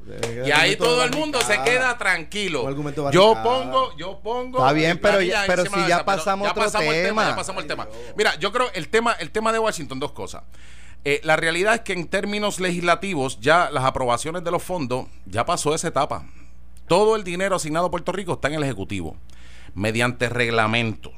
[0.46, 2.64] Y ahí todo el mundo se queda tranquilo.
[3.12, 4.58] Yo pongo, yo pongo.
[4.60, 7.22] Está bien, pero ya- pero si ya esa, pero pasamos ya otro pasamos el tema.
[7.22, 7.30] tema.
[7.30, 7.86] Ya pasamos el tema.
[7.86, 7.98] Dios.
[8.18, 10.44] Mira, yo creo el tema, el tema de Washington, dos cosas.
[11.04, 15.46] Eh, la realidad es que en términos legislativos, ya las aprobaciones de los fondos, ya
[15.46, 16.26] pasó esa etapa.
[16.88, 19.16] Todo el dinero asignado a Puerto Rico está en el Ejecutivo.
[19.74, 21.14] Mediante reglamentos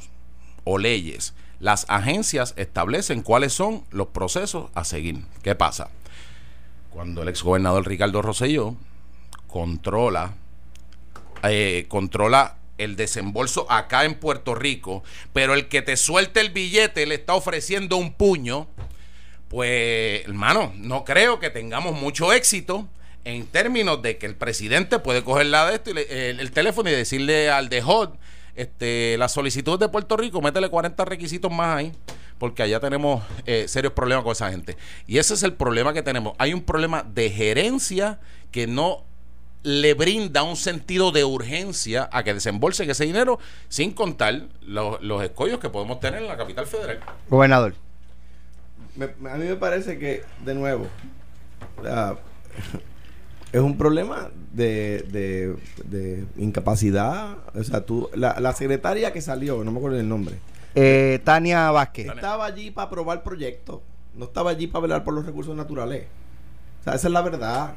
[0.64, 5.24] o leyes, las agencias establecen cuáles son los procesos a seguir.
[5.42, 5.90] ¿Qué pasa?
[6.90, 8.76] Cuando el exgobernador Ricardo Rosselló
[9.48, 10.36] controla
[11.44, 17.06] eh, controla el desembolso acá en Puerto Rico, pero el que te suelte el billete
[17.06, 18.68] le está ofreciendo un puño,
[19.50, 22.88] pues hermano, no creo que tengamos mucho éxito
[23.26, 26.52] en términos de que el presidente puede coger la de esto y le- el, el
[26.52, 28.16] teléfono y decirle al de HOT,
[28.56, 31.92] este, la solicitud de Puerto Rico, métele 40 requisitos más ahí,
[32.38, 34.78] porque allá tenemos eh, serios problemas con esa gente.
[35.08, 36.34] Y ese es el problema que tenemos.
[36.38, 38.20] Hay un problema de gerencia
[38.52, 39.04] que no
[39.64, 45.24] le brinda un sentido de urgencia a que desembolsen ese dinero, sin contar los, los
[45.24, 47.00] escollos que podemos tener en la capital federal.
[47.30, 47.74] Gobernador.
[48.98, 50.88] Me- a mí me parece que, de nuevo,
[51.82, 52.18] la-
[53.54, 57.38] es un problema de, de- de incapacidad.
[57.56, 60.36] O sea, tú, la, la secretaria que salió, no me acuerdo el nombre,
[60.76, 62.08] Eh, Tania Vázquez.
[62.08, 63.80] estaba allí para aprobar proyectos.
[64.16, 66.06] No estaba allí para velar por los recursos naturales.
[66.82, 67.76] O sea, esa es la verdad.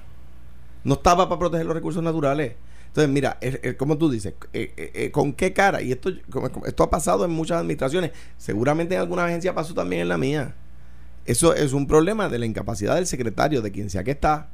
[0.82, 2.54] No estaba para proteger los recursos naturales.
[2.88, 3.38] Entonces, mira,
[3.76, 5.82] como tú dices, eh, eh, eh, ¿con qué cara?
[5.82, 6.10] Y esto,
[6.64, 8.12] esto ha pasado en muchas administraciones.
[8.38, 10.54] Seguramente en alguna agencia pasó también en la mía.
[11.26, 14.48] Eso es un problema de la incapacidad del secretario, de quien sea que está.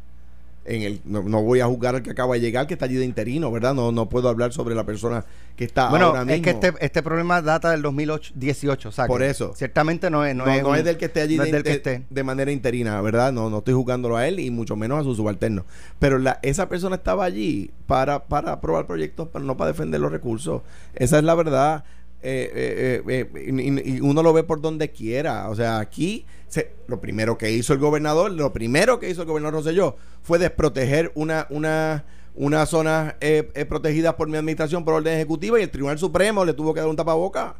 [0.65, 2.95] En el, no, no voy a juzgar al que acaba de llegar, que está allí
[2.95, 3.75] de interino, ¿verdad?
[3.75, 5.25] No, no puedo hablar sobre la persona
[5.57, 6.37] que está Bueno, ahora mismo.
[6.37, 9.55] es que este, este problema data del 2018, o sea, Por eso.
[9.57, 11.63] Ciertamente no es, no, no, es, no un- es del que esté allí de, del
[11.65, 12.05] que esté.
[12.09, 13.33] de manera interina, ¿verdad?
[13.33, 15.65] No, no estoy juzgándolo a él y mucho menos a su subalterno.
[15.99, 20.13] Pero la, esa persona estaba allí para, para aprobar proyectos, pero no para defender los
[20.13, 20.63] recursos.
[20.95, 21.85] Esa es la verdad.
[22.25, 23.53] Eh, eh, eh,
[23.85, 25.49] y, y uno lo ve por donde quiera.
[25.49, 29.29] O sea, aquí se- lo primero que hizo el gobernador, lo primero que hizo el
[29.29, 32.05] gobernador Rosselló fue desproteger una, una,
[32.35, 33.17] una zona
[33.69, 36.89] protegida por mi administración por orden ejecutiva y el Tribunal Supremo le tuvo que dar
[36.89, 37.57] un tapaboca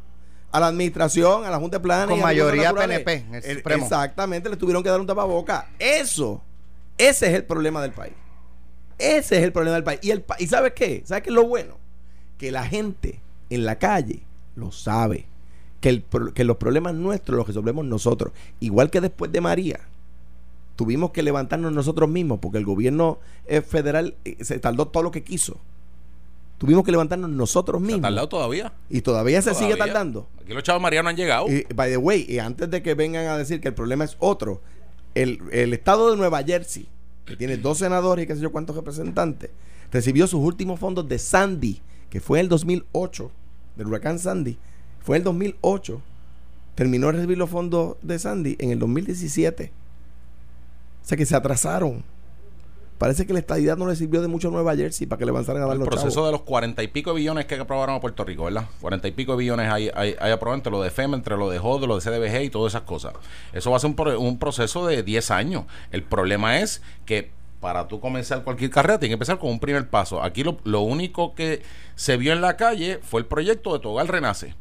[0.51, 2.09] a la administración, a la Junta de Planes.
[2.09, 2.71] Con mayoría.
[2.73, 3.83] PNP en el El- Supremo.
[3.83, 5.67] Exactamente, le tuvieron que dar un tapaboca.
[5.79, 6.41] Eso,
[6.97, 8.13] ese es el problema del país.
[8.99, 9.99] Ese es el problema del país.
[10.03, 11.01] Y, el ¿y sabes qué?
[11.05, 11.77] ¿Sabes qué es lo bueno?
[12.37, 14.21] Que la gente en la calle
[14.55, 15.27] lo sabe.
[15.81, 18.31] Que, el que los problemas nuestros los resolvemos nosotros.
[18.61, 19.81] Igual que después de María,
[20.75, 25.11] tuvimos que levantarnos nosotros mismos porque el gobierno eh, federal eh, se tardó todo lo
[25.11, 25.57] que quiso.
[26.57, 28.01] Tuvimos que levantarnos nosotros ¿Se ha mismos.
[28.03, 28.71] tardado todavía?
[28.89, 30.27] Y todavía se sigue tardando.
[30.41, 31.51] Aquí los chavos Mariano han llegado.
[31.51, 34.15] Y, by the way, y antes de que vengan a decir que el problema es
[34.19, 34.61] otro,
[35.15, 36.87] el, el estado de Nueva Jersey,
[37.25, 39.49] que tiene dos senadores y qué sé yo cuántos representantes,
[39.91, 43.31] recibió sus últimos fondos de Sandy, que fue en el 2008,
[43.75, 44.57] del huracán Sandy,
[45.01, 46.01] fue en el 2008,
[46.75, 49.71] terminó de recibir los fondos de Sandy en el 2017.
[51.03, 52.03] O sea que se atrasaron.
[52.97, 55.31] Parece que la estadidad no le sirvió de mucho a Nueva Jersey para que le
[55.31, 56.27] avanzaran a dar el los proceso chavos.
[56.27, 58.69] de los cuarenta y pico de billones que aprobaron a Puerto Rico, ¿verdad?
[58.79, 61.49] Cuarenta y pico de billones hay, hay, hay aprobado entre lo de FEMA, entre lo
[61.49, 63.13] de HOD, lo de CDBG y todas esas cosas.
[63.51, 65.65] Eso va a ser un proceso de 10 años.
[65.91, 67.31] El problema es que
[67.63, 70.21] para tú comenzar cualquier carrera tienes que empezar con un primer paso.
[70.21, 71.61] Aquí lo, único que
[71.95, 74.53] se vio en la calle fue el proyecto de Tu Hogar Renace.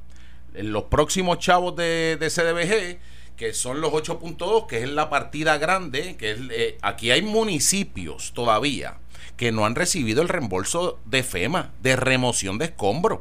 [0.54, 3.00] Los próximos chavos de, de CDBG
[3.36, 8.98] que son los 8.2, que es la partida grande, que eh, aquí hay municipios todavía
[9.36, 13.18] que no han recibido el reembolso de FEMA, de remoción de escombros.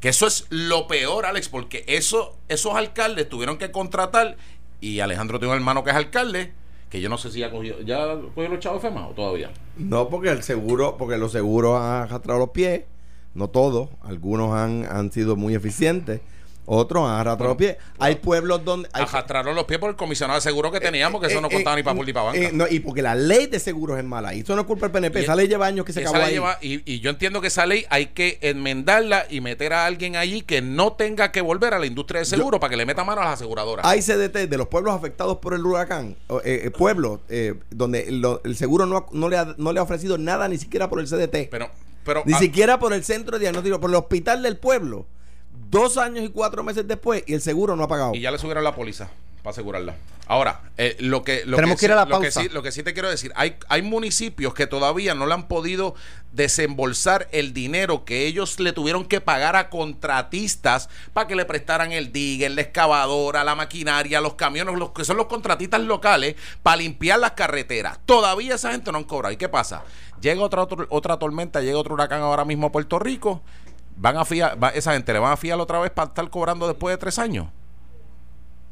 [0.00, 4.38] Que eso es lo peor, Alex, porque eso, esos alcaldes tuvieron que contratar,
[4.80, 6.54] y Alejandro tiene un hermano que es alcalde,
[6.94, 9.50] que yo no sé si ya cogió, ya cogió los chavos FEMA o todavía.
[9.76, 12.84] No, porque el seguro, porque los seguros han arrastrado los pies,
[13.34, 16.20] no todos, algunos han, han sido muy eficientes
[16.66, 17.76] Otros han arrastrado los pies.
[17.98, 18.88] Hay pueblos donde.
[18.92, 21.52] Hay, Arrastraron los pies por el comisionado de seguro que teníamos, que eso no eh,
[21.52, 22.38] contaba eh, ni para ni para banca.
[22.38, 24.34] eh, no, y porque la ley de seguros es mala.
[24.34, 25.20] Y eso no es culpa del PNP.
[25.20, 26.32] Y- Esa ley lleva años que se acabó ley ahí.
[26.34, 30.16] lleva- y, y yo entiendo que esa ley hay que enmendarla y meter a alguien
[30.16, 33.04] allí que no tenga que volver a la industria de seguro para que le meta
[33.04, 33.84] mano a las aseguradoras.
[33.86, 38.40] Hay CDT de los pueblos afectados por el huracán, eh, eh, pueblos eh, donde lo-
[38.44, 41.06] el seguro no, no, le ha, no le ha ofrecido nada ni siquiera por el
[41.06, 41.68] CDT, pero,
[42.04, 45.06] pero ni ah, siquiera por el centro de diagnóstico, por el hospital del pueblo.
[45.74, 48.14] Dos años y cuatro meses después y el seguro no ha pagado.
[48.14, 49.10] y ya le subieron la póliza
[49.42, 49.94] para asegurarla.
[50.26, 52.40] Ahora, eh, lo que lo Tenemos que, que ir a la sí- lo que pausa.
[52.42, 55.48] sí, lo que sí te quiero decir, hay, hay municipios que todavía no le han
[55.48, 55.94] podido
[56.32, 61.92] desembolsar el dinero que ellos le tuvieron que pagar a contratistas para que le prestaran
[61.92, 66.78] el digger, la excavadora, la maquinaria, los camiones, los que son los contratistas locales para
[66.78, 67.98] limpiar las carreteras.
[68.06, 69.32] Todavía esa gente no han cobrado.
[69.32, 69.82] ¿Y qué pasa?
[70.20, 73.42] Llega otra otra, otra tormenta, llega otro huracán ahora mismo a Puerto Rico.
[73.96, 76.66] Van a fiar, va- esa gente le van a fiar otra vez para estar cobrando
[76.66, 77.46] después de tres años.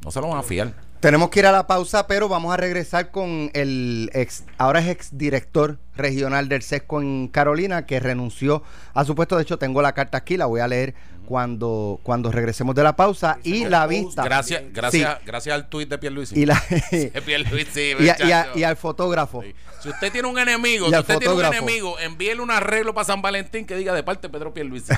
[0.05, 0.73] No se lo van a fiar.
[1.01, 4.87] Tenemos que ir a la pausa, pero vamos a regresar con el ex, ahora es
[4.89, 8.63] ex director regional del SESCO en Carolina, que renunció
[8.95, 9.37] a su puesto.
[9.37, 10.95] De hecho, tengo la carta aquí, la voy a leer
[11.27, 13.39] cuando, cuando regresemos de la pausa.
[13.43, 14.25] Y la vista.
[14.25, 15.23] Gracias, gracias, Sí.
[15.27, 16.39] gracias al tuit de Pierluisi.
[16.41, 16.63] Y, la,
[17.27, 18.59] Pierluisi, y, a- y a- muchacho.
[18.59, 19.43] y al fotógrafo.
[19.43, 19.55] Sí.
[19.83, 23.05] Si usted tiene un enemigo, Y si usted tiene un enemigo, envíele un arreglo para
[23.05, 24.93] San Valentín que diga de parte de Pedro Pierluisi.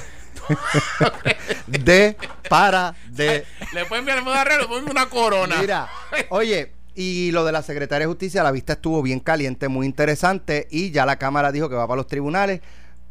[1.66, 2.16] De,
[2.48, 3.44] para, de.
[3.72, 5.56] Le pueden enviar un arreglo, ponme una corona.
[5.60, 5.88] Mira,
[6.28, 10.68] oye, y lo de la secretaria de Justicia, la vista estuvo bien caliente, muy interesante,
[10.70, 12.60] y ya la Cámara dijo que va para los tribunales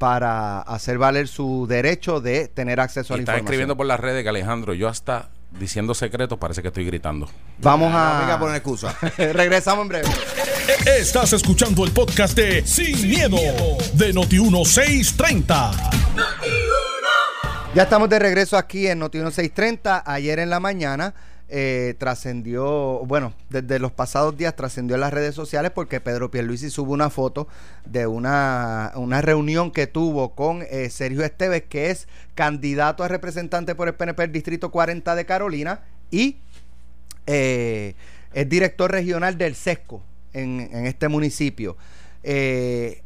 [0.03, 3.45] para hacer valer su derecho de tener acceso Y a la está información.
[3.45, 7.29] escribiendo por las redes que Alejandro, yo hasta diciendo secretos parece que estoy gritando.
[7.59, 8.93] Vamos no venga a poner excusa.
[9.17, 10.09] Regresamos en breve.
[10.99, 13.37] Estás escuchando el podcast de Sin, miedo,
[13.93, 15.71] de Noti1630.
[17.73, 20.03] Ya estamos de regreso aquí en Noti 630.
[20.05, 21.13] Ayer en la mañana
[21.55, 26.71] eh, trascendió, bueno, desde los pasados días trascendió en las redes sociales porque Pedro Pierluisi
[26.71, 27.47] sube una foto
[27.85, 33.75] de una, una reunión que tuvo con eh, Sergio Esteves, que es candidato a representante
[33.75, 36.37] por el PNP del Distrito 40 de Carolina y
[37.27, 37.93] eh,
[38.33, 40.01] es director regional del SESCO
[40.33, 41.77] en, en este municipio.
[42.23, 43.02] Eh,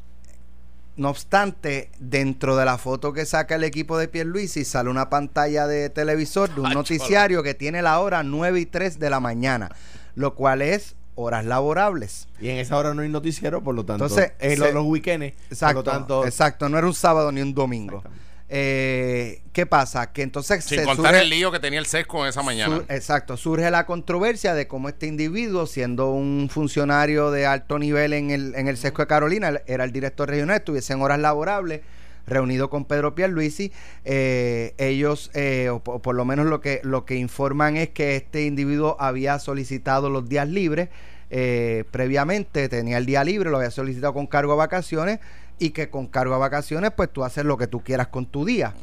[0.97, 5.67] no obstante, dentro de la foto que saca el equipo de Pierluisi sale una pantalla
[5.67, 9.19] de televisor de un Ay, noticiario que tiene la hora 9 y 3 de la
[9.19, 9.69] mañana,
[10.15, 12.27] lo cual es horas laborables.
[12.39, 14.05] Y en esa hora no hay noticiero, por lo tanto.
[14.05, 15.33] Entonces, en se- los, los weekends.
[15.49, 16.25] Exacto, Por lo tanto.
[16.25, 18.03] exacto, no era un sábado ni un domingo.
[18.49, 20.13] Eh, ¿Qué pasa?
[20.13, 22.77] Que entonces Sin se contar surge- el lío que tenía el sesco esa mañana.
[22.77, 28.13] Sur- exacto, surge la controversia de cómo este individuo, siendo un funcionario de alto nivel
[28.13, 31.81] en el, en el sesco de Carolina, era el director regional, estuviese en horas laborables,
[32.25, 33.71] reunido con Pedro Pierluisi,
[34.05, 38.43] eh, ellos, eh, o por lo menos lo que, lo que informan es que este
[38.45, 40.89] individuo había solicitado los días libres,
[41.29, 45.19] eh, previamente tenía el día libre, lo había solicitado con cargo a vacaciones,
[45.59, 48.45] y que con cargo a vacaciones, pues tú haces lo que tú quieras con tu
[48.45, 48.73] día.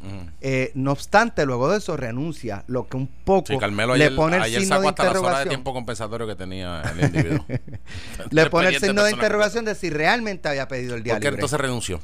[0.41, 4.15] Eh, no obstante, luego de eso renuncia, lo que un poco Sí, Carmelo le ayer,
[4.15, 5.49] pone el ayer signo de horas de interrogación.
[5.49, 7.45] tiempo compensatorio que tenía el individuo.
[8.31, 11.27] Le pone el signo de interrogación de si realmente había pedido el día ¿Por qué
[11.27, 11.37] libre.
[11.37, 12.01] entonces renunció?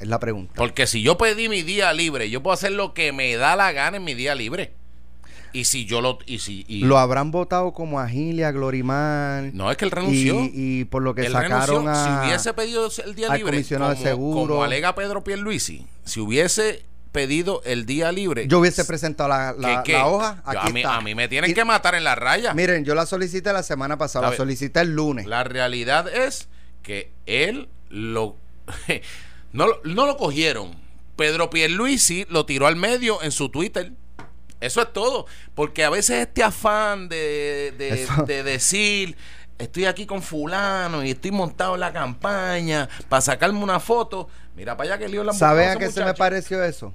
[0.00, 0.52] es la pregunta.
[0.56, 3.72] Porque si yo pedí mi día libre, yo puedo hacer lo que me da la
[3.72, 4.72] gana en mi día libre.
[5.54, 6.18] Y si yo lo...
[6.26, 9.50] Y si, y- Lo habrán votado como a Gilia, Glorimar.
[9.54, 10.34] no, es que él renunció.
[10.44, 11.90] Y, y por lo que Él sacaron renunció.
[11.90, 12.04] a.
[12.22, 14.48] si hubiese pedido el día libre, comisionado de como, seguro.
[14.54, 19.82] como alega Pedro Pierluisi, si hubiese pedido el día libre, Yo hubiese presentado la, la-
[19.84, 19.98] ¿qué, qué?
[19.98, 20.42] la hoja.
[20.52, 20.96] Yo- a, mí, está.
[20.96, 22.52] a mí me tienen Y- que matar en la raya.
[22.52, 25.24] Miren, yo la solicité la semana pasada, la solicité el lunes.
[25.26, 26.48] La realidad es
[26.82, 28.36] que él lo
[29.52, 30.72] no, lo- no lo cogieron.
[31.16, 33.92] Pedro Pierluisi lo tiró al medio en su Twitter.
[34.64, 35.26] Eso es todo.
[35.54, 37.74] Porque a veces este afán de,
[38.26, 39.16] de- decir
[39.58, 44.28] estoy aquí con fulano y estoy montado en la campaña para sacarme una foto.
[44.56, 46.92] Mira para allá que lío la ¿Saben a qué se me pareció eso?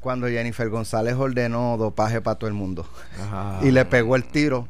[0.00, 2.86] Cuando Jennifer González ordenó dopaje para todo el mundo.
[3.20, 3.60] Ajá.
[3.62, 4.68] Y le pegó el tiro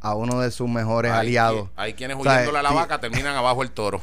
[0.00, 1.68] a uno de sus mejores hay, aliados.
[1.76, 4.00] hay quienes O sea, huyéndole a la vaca terminan abajo el toro.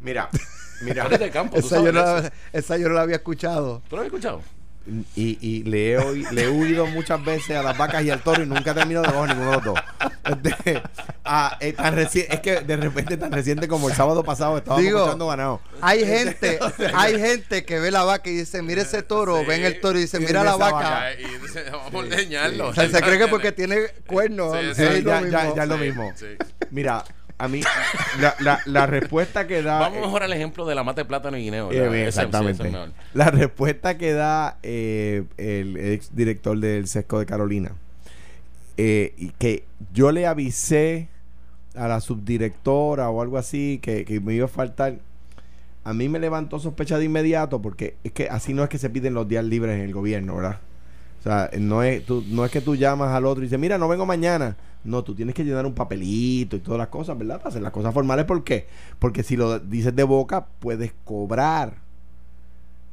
[0.00, 0.28] Mira,
[0.82, 1.06] mira.
[1.32, 3.82] Campo, Esa yo, sabes no la, esa yo no la había escuchado.
[3.88, 4.42] ¿Tú lo has escuchado?
[5.16, 8.42] Y, y le, he le he huido muchas veces a las vacas y al toro
[8.42, 9.80] y nunca he terminado de bajo ninguno de los dos.
[10.24, 10.82] Este,
[11.24, 14.84] ah, eh, tan reci- es que de repente tan reciente como el sábado pasado estábamos
[14.84, 15.60] Digo, escuchando ganado.
[15.80, 16.58] Hay gente,
[16.94, 19.46] hay gente que ve la vaca y dice, mira ese toro, Sí.
[19.46, 21.12] ven el toro y dice, Y mira la vaca.
[21.14, 22.64] Y dice, vamos a.
[22.64, 23.76] O sea, se cree que porque tiene
[24.06, 25.38] cuernos, Sí, es sí, lo ya, mismo.
[25.38, 26.12] ya, ya es lo mismo.
[26.16, 26.26] Sí.
[26.70, 27.04] Mira,
[27.40, 27.62] a mí,
[28.20, 29.78] la, la, la respuesta que da.
[29.78, 31.72] Vamos mejor al ejemplo de la mata de plátano y guineo.
[31.72, 32.70] Eh, exactamente.
[33.14, 37.72] La respuesta que da eh, el ex director del Sesco de Carolina,
[38.76, 41.08] eh, y que yo le avisé
[41.74, 44.98] a la subdirectora o algo así que, que me iba a faltar,
[45.82, 48.90] a mí me levantó sospecha de inmediato porque es que así no es que se
[48.90, 50.58] piden los días libres en el gobierno, ¿verdad?
[51.20, 53.78] O sea, no es, tú, no es que tú llamas al otro y dices, mira,
[53.78, 54.56] no vengo mañana.
[54.84, 57.36] No, tú tienes que llenar un papelito y todas las cosas, ¿verdad?
[57.38, 58.24] Para hacer las cosas formales.
[58.24, 58.66] ¿Por qué?
[58.98, 61.74] Porque si lo dices de boca, puedes cobrar.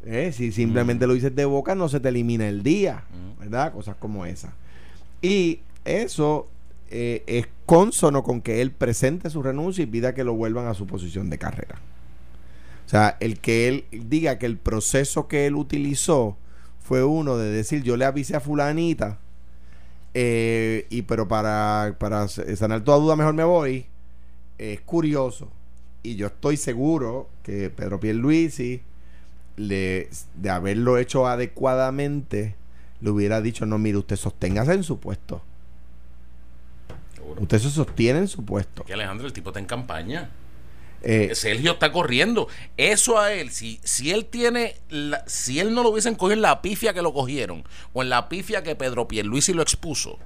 [0.05, 0.31] ¿Eh?
[0.33, 3.39] Si simplemente lo dices de boca, no se te elimina el día, Mm.
[3.41, 3.73] ¿verdad?
[3.73, 4.53] Cosas como esa.
[5.21, 6.47] Y eso
[6.89, 10.73] eh, es consono con que él presente su renuncia y pida que lo vuelvan a
[10.73, 11.75] su posición de carrera.
[12.85, 16.37] O sea, el que él diga que el proceso que él utilizó
[16.79, 19.19] fue uno de decir, yo le avisé a fulanita,
[20.19, 23.85] eh, y pero para, para sanar toda duda mejor me voy,
[24.57, 25.47] es curioso.
[26.01, 28.81] Y yo estoy seguro que Pedro Pierluisi,
[29.57, 32.55] le, de haberlo hecho adecuadamente,
[32.99, 35.43] le hubiera dicho, no, mire, usted sosténgase en su puesto.
[37.13, 37.39] Seguro.
[37.43, 38.85] Usted se sostiene en su puesto.
[38.85, 40.31] Que Alejandro, el tipo está en campaña.
[41.03, 42.47] Eh, Sergio está corriendo.
[42.75, 46.41] Eso a él, si, si él tiene, la- si él no lo hubiesen cogido en
[46.41, 50.17] la pifia que lo cogieron, o en la pifia que Pedro Pierluisi lo expuso,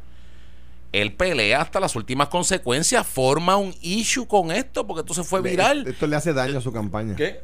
[0.92, 5.86] él pelea hasta las últimas consecuencias, forma un issue con esto, porque entonces fue viral.
[5.88, 7.16] Esto le hace daño a su campaña.
[7.16, 7.42] ¿Qué?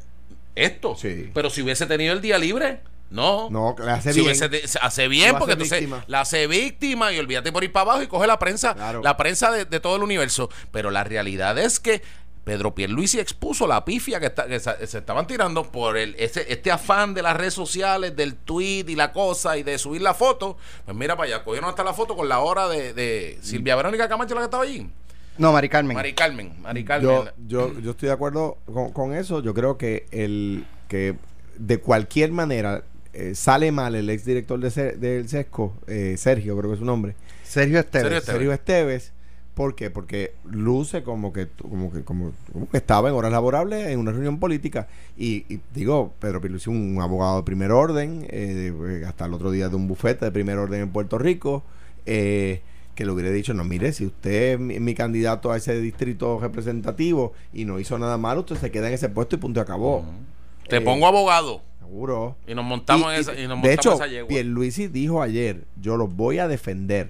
[0.55, 0.95] Esto.
[0.95, 1.29] Sí.
[1.33, 3.49] Pero si hubiese tenido el día libre, no.
[3.49, 4.35] No, le hace Si bien.
[4.35, 6.03] hubiese se hace bien Lo porque hace entonces víctima.
[6.07, 9.01] la hace víctima y olvídate por ir para abajo y coge la prensa, Claro.
[9.01, 10.49] la prensa de, de todo el universo.
[10.71, 12.01] Pero la realidad es que
[12.47, 16.71] Pedro Pierluisi expuso la pifia que, está- que se, estaban tirando por el, ese, este
[16.71, 20.55] afán de las redes sociales, del tweet y la cosa y de subir la foto.
[20.85, 24.07] Pues mira para allá, cogieron hasta la foto con la hora de, de Silvia Verónica
[24.07, 24.89] Camacho la que estaba allí.
[25.37, 25.93] No, Mari Carmen.
[25.95, 27.09] Mari Carmen, Mari Carmen.
[27.09, 29.41] Yo, yo, yo estoy de acuerdo con, con eso.
[29.43, 31.15] Yo creo que el que
[31.57, 32.83] de cualquier manera
[33.13, 37.15] eh, sale mal el exdirector de del SESCO, eh, Sergio, creo que es su nombre,
[37.43, 38.03] Sergio Esteves.
[38.03, 38.25] Sergio Esteves.
[38.25, 39.13] Sergio Esteves.
[39.57, 39.89] ¿Por qué?
[39.89, 44.11] Porque luce como que, como que, como, como que estaba en horas laborables en una
[44.11, 44.87] reunión política.
[45.17, 49.67] Y, y digo, Pedro Pierluisi, un abogado de primer orden, eh, hasta el otro día
[49.67, 51.63] de un bufete de primer orden en Puerto Rico,
[52.05, 52.61] eh,
[52.93, 56.39] que le hubiera dicho, no, mire, si usted es mi, mi candidato a ese distrito
[56.39, 59.63] representativo y no hizo nada malo, usted se queda en ese puesto y punto y
[59.63, 60.05] acabó.
[60.69, 62.35] Te Eh, pongo abogado Seguro.
[62.47, 64.27] y nos montamos Y- en esa, y nos de montamos hecho, esa yegua.
[64.29, 67.09] Pierluisi dijo ayer, yo los voy a defender.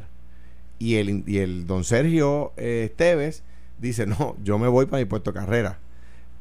[0.79, 3.43] Y el, y el don Sergio eh, Esteves
[3.79, 5.79] dice, no, yo me voy para mi puesto de carrera.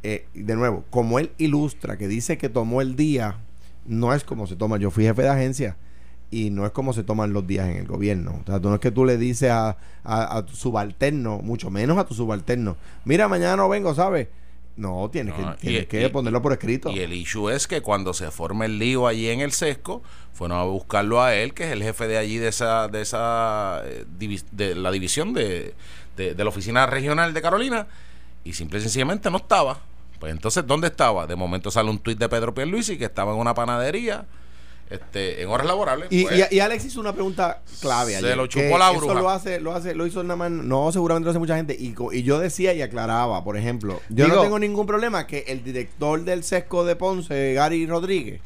[0.02, 3.38] Eh, de nuevo, como él ilustra que dice que tomó el día,
[3.86, 4.76] no es como se toma.
[4.78, 5.76] Yo fui jefe de agencia
[6.30, 8.40] y no es como se toman los días en el gobierno.
[8.42, 11.98] O sea, no es que tú le dices a, a, a tu subalterno, mucho menos
[11.98, 14.28] a tu subalterno, mira, mañana no vengo, ¿sabes?
[14.76, 16.90] No, tienes No, que, y- tienes que y- ponerlo por escrito.
[16.90, 20.02] Y el issue es que cuando se forma el lío allí en el sesco,
[20.34, 23.80] fueron a buscarlo a él, que es el jefe de allí de esa, de esa
[23.86, 24.04] eh,
[24.52, 25.74] de la división de,
[26.16, 27.86] de, de la oficina regional de Carolina,
[28.44, 29.78] y simple y sencillamente no estaba.
[30.20, 31.26] Pues entonces, ¿dónde estaba?
[31.26, 34.26] De momento sale un tuit de Pedro Pierluisi que estaba en una panadería,
[34.90, 36.08] este, en horas laborables.
[36.10, 39.00] Y, pues, y- y Alex hizo una pregunta clave Se ayer, lo chupó la Eso
[39.00, 39.14] bruja.
[39.20, 41.76] lo hace, lo hace, lo hizo nada más, no, seguramente lo hace mucha gente.
[41.78, 46.22] Y, yo decía y aclaraba, por ejemplo, yo no tengo ningún problema que el director
[46.24, 48.40] del sesco de Ponce, Gary Rodríguez,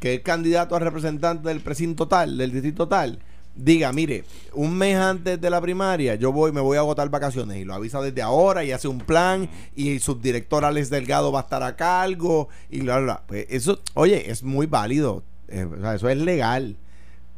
[0.00, 3.18] que es candidato a representante del precinto tal, del distrito tal,
[3.54, 7.56] diga, mire, un mes antes de la primaria, yo voy, me voy a agotar vacaciones
[7.56, 11.40] y lo avisa desde ahora y hace un plan y el subdirector Alex Delgado va
[11.40, 13.22] a estar a cargo y bla, bla, bla.
[13.26, 16.76] Pues eso, oye, es muy válido, eh, o sea, eso es legal,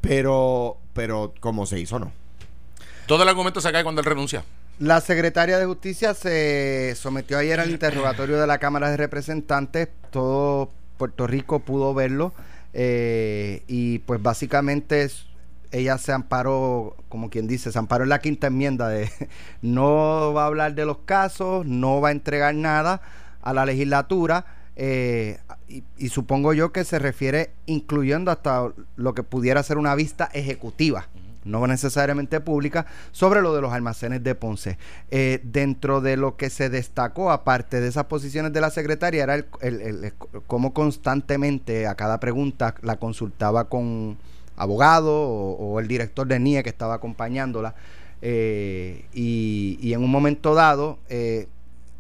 [0.01, 2.13] pero, pero como se hizo, no.
[3.07, 4.45] todo el argumento se cae cuando él renuncia.
[4.79, 9.89] La secretaria de Justicia se sometió ayer al interrogatorio de la Cámara de Representantes.
[10.11, 12.33] Todo Puerto Rico pudo verlo.
[12.75, 15.25] eh, y pues básicamente es-
[15.73, 19.11] ella se amparó, como quien dice, se amparó en la quinta enmienda de
[19.63, 23.01] no va a hablar de los casos, no va a entregar nada
[23.43, 24.45] a la legislatura.
[24.79, 25.39] Eh,
[25.69, 30.31] y, y supongo yo que se refiere incluyendo hasta lo que pudiera ser una vista
[30.33, 31.09] ejecutiva
[31.45, 34.77] no necesariamente pública, sobre lo de los almacenes de Ponce.
[35.11, 39.35] Eh, dentro de lo que se destacó, aparte de esas posiciones de la secretaria, era
[39.35, 40.13] el, el- el- el-
[40.47, 44.19] cómo constantemente a cada pregunta la consultaba con
[44.57, 47.75] abogado o, o el director de NIE que estaba acompañándola.
[48.21, 50.99] Eh, y, y en un momento dado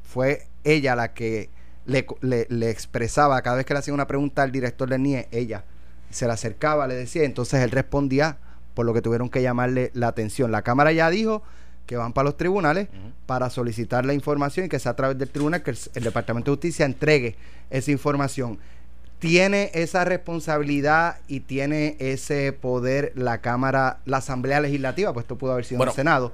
[0.02, 1.48] fue ella la que
[1.88, 5.26] le, le- le expresaba, cada vez que le hacía una pregunta al director de NIE,
[5.32, 5.64] ella
[6.10, 8.36] se le acercaba, le decía, entonces él respondía
[8.74, 10.52] por lo que tuvieron que llamarle la atención.
[10.52, 11.42] La Cámara ya dijo
[11.86, 12.88] que van para los tribunales
[13.26, 16.56] para solicitar la información y que sea a través del tribunal que el, Departamento de
[16.56, 17.34] Justicia entregue
[17.70, 18.58] esa información.
[19.18, 25.52] Tiene esa responsabilidad y tiene ese poder la Cámara, la Asamblea Legislativa, pues esto pudo
[25.52, 26.32] haber sido el Senado,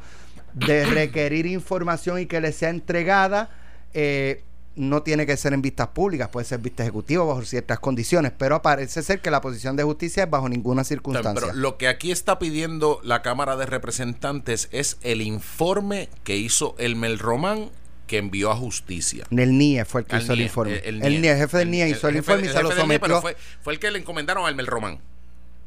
[0.52, 3.48] de requerir información y que le sea entregada.
[3.94, 4.42] Eh,
[4.76, 8.60] no tiene que ser en vistas públicas, puede ser vista ejecutiva bajo ciertas condiciones, pero
[8.62, 11.48] parece ser que la posición de justicia es bajo ninguna circunstancia.
[11.48, 16.74] Pero lo que aquí está pidiendo la Cámara de Representantes es el informe que hizo
[16.78, 17.70] el Melromán
[18.06, 19.26] que envió a justicia.
[19.30, 20.76] El NIE fue el que hizo el informe.
[20.84, 23.20] El, NIE, jefe del NIE hizo el, informe y se lo sometió.
[23.20, 24.98] fue, fue, el que le encomendaron al Melromán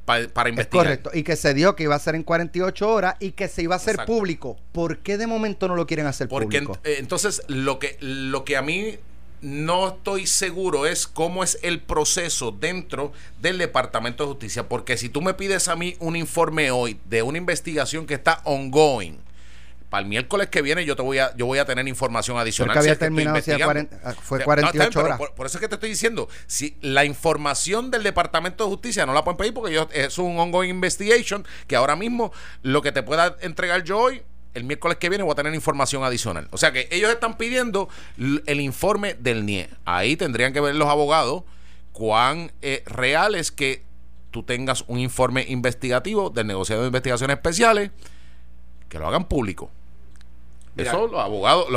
[0.08, 0.86] para, investigar.
[0.86, 1.12] correcto.
[1.14, 3.76] Y que se dio que iba a ser en 48 horas y que se iba
[3.76, 4.58] a hacer público.
[4.72, 6.74] ¿Por qué de momento no lo quieren hacer público?
[6.74, 8.98] Porque eh, entonces lo que, lo que a mí
[9.42, 14.70] no estoy seguro es cómo es el proceso dentro del Departamento de Justicia.
[14.70, 18.42] Porque si tú me pides a mí un informe hoy de una investigación que está
[18.46, 19.20] ongoing,
[19.90, 22.76] para el miércoles que viene yo te voy a yo voy a tener información adicional.
[22.76, 23.38] Porque había terminado
[24.04, 25.20] ah, fue 48 horas.
[25.36, 29.14] Por, eso es que te estoy diciendo, si la información del Departamento de Justicia no
[29.14, 32.32] la pueden pedir porque yo, es un ongoing investigation que ahora mismo
[32.64, 34.22] lo que te pueda entregar yo hoy
[34.54, 36.48] el miércoles que viene voy a tener información adicional.
[36.52, 39.70] O sea que ellos están pidiendo el informe del NIE.
[39.86, 41.44] Ahí tendrían que ver los abogados
[41.92, 43.84] cuán eh, real es que
[44.32, 47.92] tú tengas un informe investigativo del negociado de investigaciones especiales
[48.90, 49.70] que lo hagan público.
[50.76, 51.68] eso los abogados,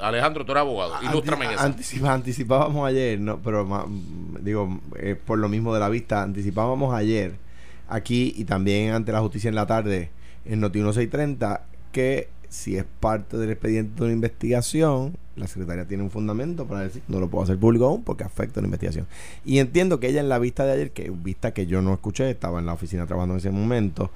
[0.00, 2.08] Alejandro, tú eres abogado, ilústrame en eso.
[2.08, 3.88] anticipábamos ayer, no, pero
[4.40, 7.36] digo, eh, por lo mismo de la vista, anticipábamos ayer
[7.88, 10.10] aquí y también ante la justicia en la tarde
[10.44, 11.62] en Noti 1630
[11.92, 16.80] que si es parte del expediente de una investigación, la secretaria tiene un fundamento para
[16.80, 19.06] decir, no lo puedo hacer público aún porque afecta a la investigación.
[19.44, 22.28] Y entiendo que ella en la vista de ayer, que vista que yo no escuché,
[22.28, 24.10] estaba en la oficina trabajando en ese momento,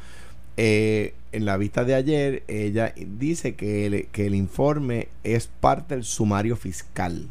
[0.56, 5.94] eh, en la vista de ayer, ella dice que el, que el informe es parte
[5.94, 7.28] del sumario fiscal.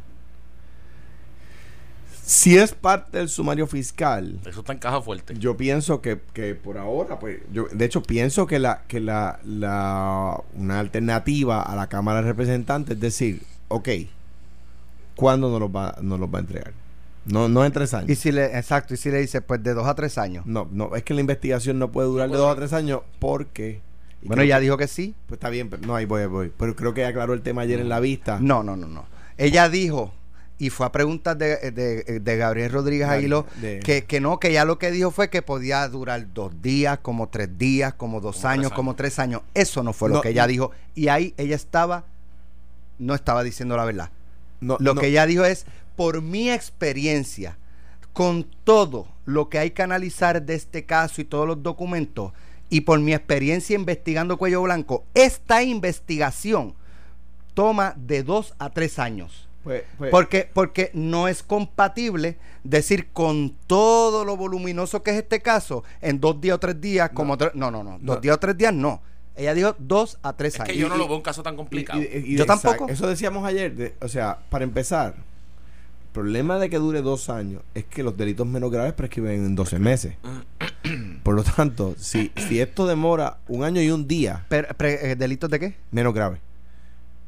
[2.25, 4.39] Si es parte del sumario fiscal.
[4.45, 5.35] Eso está en caja fuerte.
[5.37, 6.15] Yo pienso que,
[6.55, 11.75] por ahora, pues, yo de hecho pienso que la, que la, la una alternativa a
[11.75, 13.89] la Cámara de Representantes es decir, ok,
[15.15, 16.82] ¿cuándo nos los va, nos los va a entregar?
[17.25, 18.09] No, no en tres años.
[18.09, 20.45] Y si le, exacto, y si le dice, pues de dos a tres años.
[20.45, 23.81] No, no, es que la investigación no puede durar de dos a tres años porque.
[24.23, 25.15] Bueno, ya dijo que sí.
[25.27, 26.51] Pues está bien, pero no, ahí voy, voy.
[26.57, 28.39] Pero creo que aclaró el tema ayer en la vista.
[28.39, 29.05] No, no, no, no.
[29.37, 30.13] Ella dijo,
[30.57, 33.45] y fue a preguntas de, de, Gabriel Rodríguez Aguiló,
[33.83, 37.27] que, que no, que ya lo que dijo fue que podía durar dos días, como
[37.27, 39.41] tres días, como dos años, como tres años.
[39.53, 40.71] Eso no fue lo que ella dijo.
[40.95, 42.05] Y ahí ella estaba,
[42.97, 44.09] no estaba diciendo la verdad.
[44.61, 45.65] No, lo que ella dijo es,
[45.95, 47.57] por mi experiencia,
[48.13, 52.33] con todo lo que hay que analizar de este caso y todos los documentos,
[52.69, 56.75] y por mi experiencia investigando Cuello Blanco, esta investigación
[57.53, 59.47] toma de dos a tres años.
[59.63, 65.41] Pues, pues porque, porque no es compatible decir con todo lo voluminoso que es este
[65.41, 68.57] caso, en dos días o tres días, como no, no, no, dos días o tres
[68.57, 69.01] días no.
[69.35, 70.69] Ella dijo dos a tres años.
[70.69, 72.01] Es que yo no lo veo un caso tan complicado.
[72.01, 72.87] yo tampoco.
[72.89, 73.95] Eso decíamos ayer.
[74.01, 75.15] o sea, para empezar,
[76.13, 79.79] problema de que dure dos años es que los delitos menos graves prescriben en 12
[79.79, 80.15] meses.
[81.23, 84.45] Por lo tanto, si, si esto demora un año y un día.
[84.49, 85.75] Eh, ¿Delitos de qué?
[85.91, 86.39] Menos graves.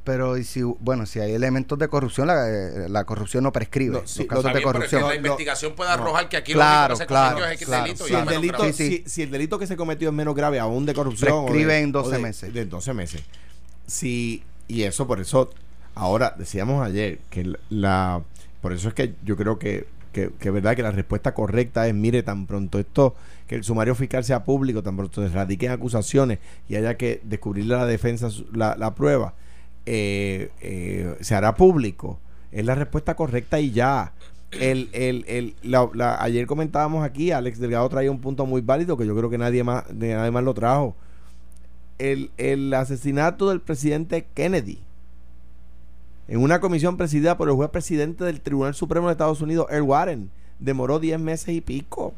[0.04, 3.96] Pero si, bueno, si hay elementos de corrupción, la, eh, la corrupción no prescribe.
[3.96, 5.02] los casos de corrupción.
[5.02, 8.06] la investigación puede arrojar que aquí claro, lo que se claro, es el delito.
[8.06, 11.46] Si el delito, si, el delito que se cometió es menos grave, aún de corrupción.
[11.46, 12.54] Prescribe en 12 meses.
[12.54, 13.24] De 12 meses.
[13.88, 15.50] Si, y eso, por eso,
[15.96, 18.22] ahora decíamos ayer que la
[18.66, 21.94] por eso es que yo creo que, que, que verdad que la respuesta correcta es,
[21.94, 23.14] mire, tan pronto esto,
[23.46, 27.76] que el sumario fiscal sea público, tan pronto se radiquen acusaciones y haya que descubrirle
[27.76, 29.36] a la defensa la, la prueba,
[29.86, 32.18] eh, eh, se hará público.
[32.52, 34.14] Es la respuesta correcta y ya.
[34.50, 39.06] El, el, el, la, ayer comentábamos aquí, Alex Delgado traía un punto muy válido que
[39.06, 40.96] yo creo que nadie más, nadie más lo trajo.
[42.00, 44.80] El, el asesinato del presidente Kennedy
[46.28, 49.84] en una comisión presidida por el juez presidente del Tribunal Supremo de Estados Unidos, Earl
[49.84, 50.32] Warren.
[50.60, 52.14] Demoró 10 meses y pico.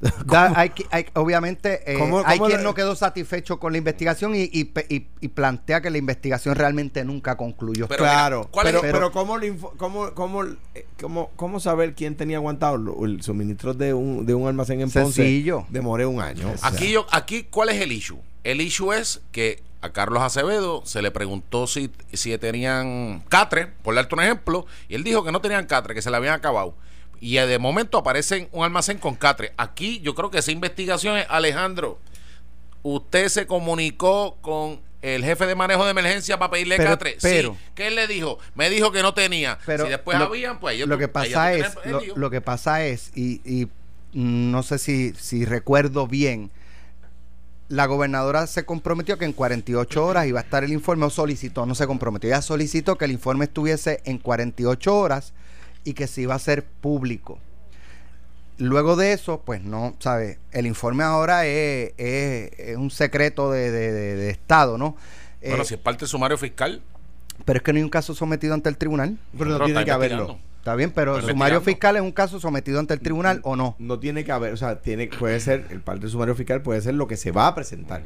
[0.54, 0.72] hay,
[1.14, 5.96] obviamente eh, hay quien no quedó satisfecho con la investigación y, y, plantea que la
[5.96, 7.88] investigación realmente nunca concluyó.
[7.88, 9.38] claro, pero, pero, ¿cómo,
[9.78, 10.44] cómo, cómo,
[10.74, 14.90] eh, cómo, cómo, saber quién tenía aguantado el suministro de un, de un almacén en
[14.90, 15.22] Ponce?
[15.22, 15.64] Sencillo.
[15.70, 16.52] Demoré un año.
[16.60, 18.18] Aquí, yo, aquí, ¿cuál es el issue?
[18.46, 23.96] El issue es que a Carlos Acevedo se le preguntó si, si tenían catre, por
[23.96, 26.72] darte un ejemplo, y él dijo que no tenían catre, que se le habían acabado.
[27.20, 29.52] Y de momento aparece un almacén con catre.
[29.56, 31.98] Aquí yo creo que esa investigación es, Alejandro,
[32.84, 37.16] usted se comunicó con el jefe de manejo de emergencia para pedirle Pero- catre?
[37.20, 37.58] pero- sí.
[37.74, 38.38] ¿Qué él le dijo?
[38.54, 39.58] Me dijo que no tenía.
[39.66, 42.40] Pero si después lo- habían, pues ellos lo que pasa es el lo, lo que
[42.40, 43.68] pasa es y, y
[44.12, 46.50] no sé si, si recuerdo bien
[47.68, 51.66] la gobernadora se comprometió que en 48 horas iba a estar el informe o solicitó,
[51.66, 55.32] no se comprometió, ella solicitó que el informe estuviese en 48 horas
[55.84, 57.38] y que se iba a hacer público.
[58.58, 60.38] Luego de eso, pues no, ¿sabes?
[60.52, 64.96] El informe ahora es, es- es un secreto de, de- de- de Estado, ¿no?
[65.42, 66.80] Bueno, Eh, si es parte del sumario fiscal,
[67.44, 69.18] Pero es que no hay un caso sometido ante el tribunal.
[69.36, 70.38] Pero no tiene que haberlo.
[70.66, 71.76] Está bien, pero Está el sumario investigando.
[71.76, 73.76] fiscal es un caso sometido ante el tribunal o no.
[73.78, 76.80] No tiene que haber, o sea, tiene, puede ser, el parte del sumario fiscal puede
[76.80, 78.02] ser lo que se va a presentar.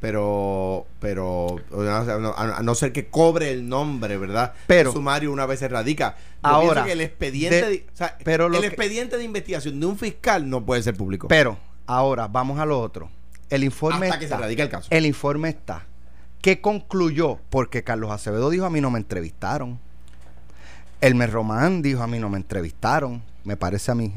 [0.00, 4.52] Pero, pero, o sea, no- a, no ser que cobre el nombre, ¿verdad?
[4.66, 6.16] Pero- el sumario una vez se radica.
[6.18, 9.24] Yo Ahora, que el expediente, de- de, o sea, pero lo el que- expediente de
[9.24, 11.28] investigación de un fiscal no puede ser público.
[11.28, 13.08] Pero, ahora, vamos a lo otro.
[13.48, 14.42] El informe hasta que se está.
[14.42, 14.88] radica el caso.
[14.90, 15.86] El informe está.
[16.42, 17.38] ¿Qué concluyó?
[17.48, 19.80] Porque Carlos Acevedo dijo a mí no me entrevistaron.
[21.00, 23.22] Elmer Román dijo a mí no me entrevistaron.
[23.44, 24.14] Me parece a mí.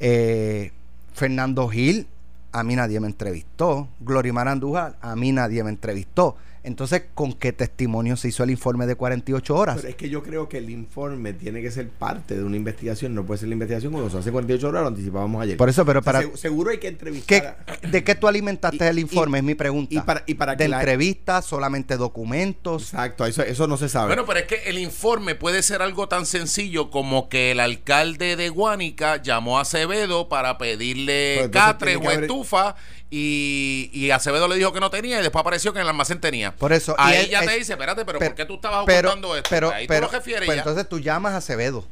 [0.00, 0.72] Eh,
[1.12, 2.06] Fernando Gil,
[2.52, 3.88] a mí nadie me entrevistó.
[4.00, 6.36] Glorimar Andújar, a mí nadie me entrevistó.
[6.66, 9.76] Entonces, ¿con qué testimonio se hizo el informe de 48 horas?
[9.76, 13.14] Pero es que yo creo que el informe tiene que ser parte de una investigación,
[13.14, 15.56] no puede ser la investigación cuando se hace 48 horas, lo anticipábamos ayer.
[15.56, 16.24] Por eso, pero O sea, para...
[16.26, 17.64] seg- seguro hay que ¿Qué, entrevistar.
[17.66, 19.38] a- ¿De qué tú alimentaste Y- el informe?
[19.38, 19.94] y- es mi pregunta.
[19.94, 22.82] y para- y para ¿De la- entrevistas, solamente documentos?
[22.92, 24.08] Exacto, eso, eso no se sabe.
[24.08, 28.34] Bueno, pero es que el informe puede ser algo tan sencillo como que el alcalde
[28.34, 32.74] de Guánica llamó a Acevedo para pedirle Pues catre o haber- estufa
[33.10, 36.20] y, y Acevedo le dijo que no tenía y después apareció que en el almacén
[36.20, 36.54] tenía.
[36.56, 38.84] Por eso, y Ahí él- ya te dice, espérate, pero, pero- ¿por qué tú estabas
[38.86, 39.48] pero, ocultando esto?
[39.50, 40.62] pero, Ahí pero- tú lo refieres pues ya.
[40.62, 41.84] entonces tú llamas a Acevedo.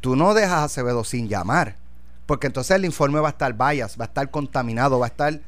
[0.00, 1.76] Tú no dejas a Acevedo sin llamar.
[2.26, 5.40] Porque entonces el informe va a estar bias, va a estar contaminado, va a estar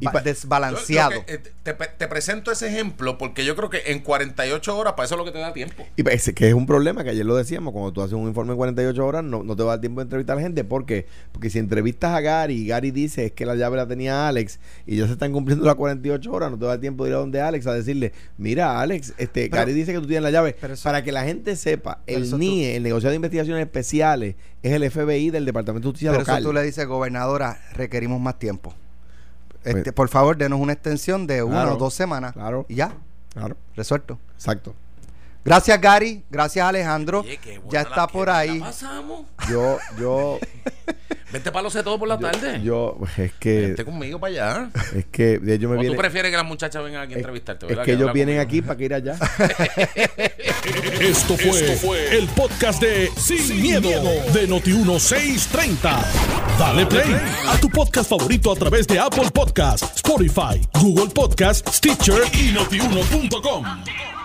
[0.00, 1.10] Y desbalanceado.
[1.12, 4.76] Yo- yo que, eh, te, te presento ese ejemplo porque yo creo que en 48
[4.76, 5.86] horas para eso es lo que te da tiempo.
[5.96, 8.52] Y parece que es un problema que ayer lo decíamos, cuando tú haces un informe
[8.52, 10.64] en 48 horas no, no te va a dar tiempo de entrevistar a la gente.
[10.64, 11.06] ¿Por qué?
[11.32, 14.58] Porque si entrevistas a Gary y Gary dice es que la llave la tenía Alex
[14.86, 17.10] y ya se están cumpliendo las 48 horas, no te va a dar tiempo de
[17.10, 20.22] ir a donde Alex a decirle, mira Alex, este Pero- Gary dice que tú tienes
[20.22, 20.56] la llave.
[20.60, 23.62] pero eso- Para que la gente sepa, Pero el tú- NIE, el negociado de investigaciones
[23.62, 26.38] especiales, es el FBI del Departamento de Justicia Pero local.
[26.40, 28.74] eso tú le dices, gobernadora, requerimos más tiempo.
[29.64, 32.32] Este, Pues- por favor, denos una extensión de una Claro, o dos semanas.
[32.32, 32.64] claro.
[32.68, 32.92] Y ya,
[33.34, 34.18] Claro, resuelto.
[34.34, 34.74] exacto.
[35.44, 36.22] Gracias, Gary.
[36.30, 37.20] Gracias, Alejandro.
[37.20, 37.38] Oye,
[37.70, 38.60] ya está por ahí.
[38.60, 39.24] pasamos.
[39.48, 40.38] Yo, yo,
[41.32, 42.60] Vente para los todo por la tarde.
[42.62, 44.70] yo, es que, Vente conmigo para allá.
[44.96, 45.94] es que yo me ¿O viene...
[45.94, 47.66] tú prefieres que las muchachas vengan aquí a Es, entrevistarte?
[47.66, 47.84] es verdad?
[47.84, 48.48] que ellos vienen conmigo.
[48.48, 49.14] aquí para que ir allá.
[51.00, 53.88] Esto fue, el podcast de Sin, miedo,
[54.32, 56.04] de Noti1630.
[56.58, 57.14] Dale play
[57.48, 64.19] a tu podcast favorito a través de Apple Podcasts, Spotify, Google Podcasts, Stitcher y notiuno.com.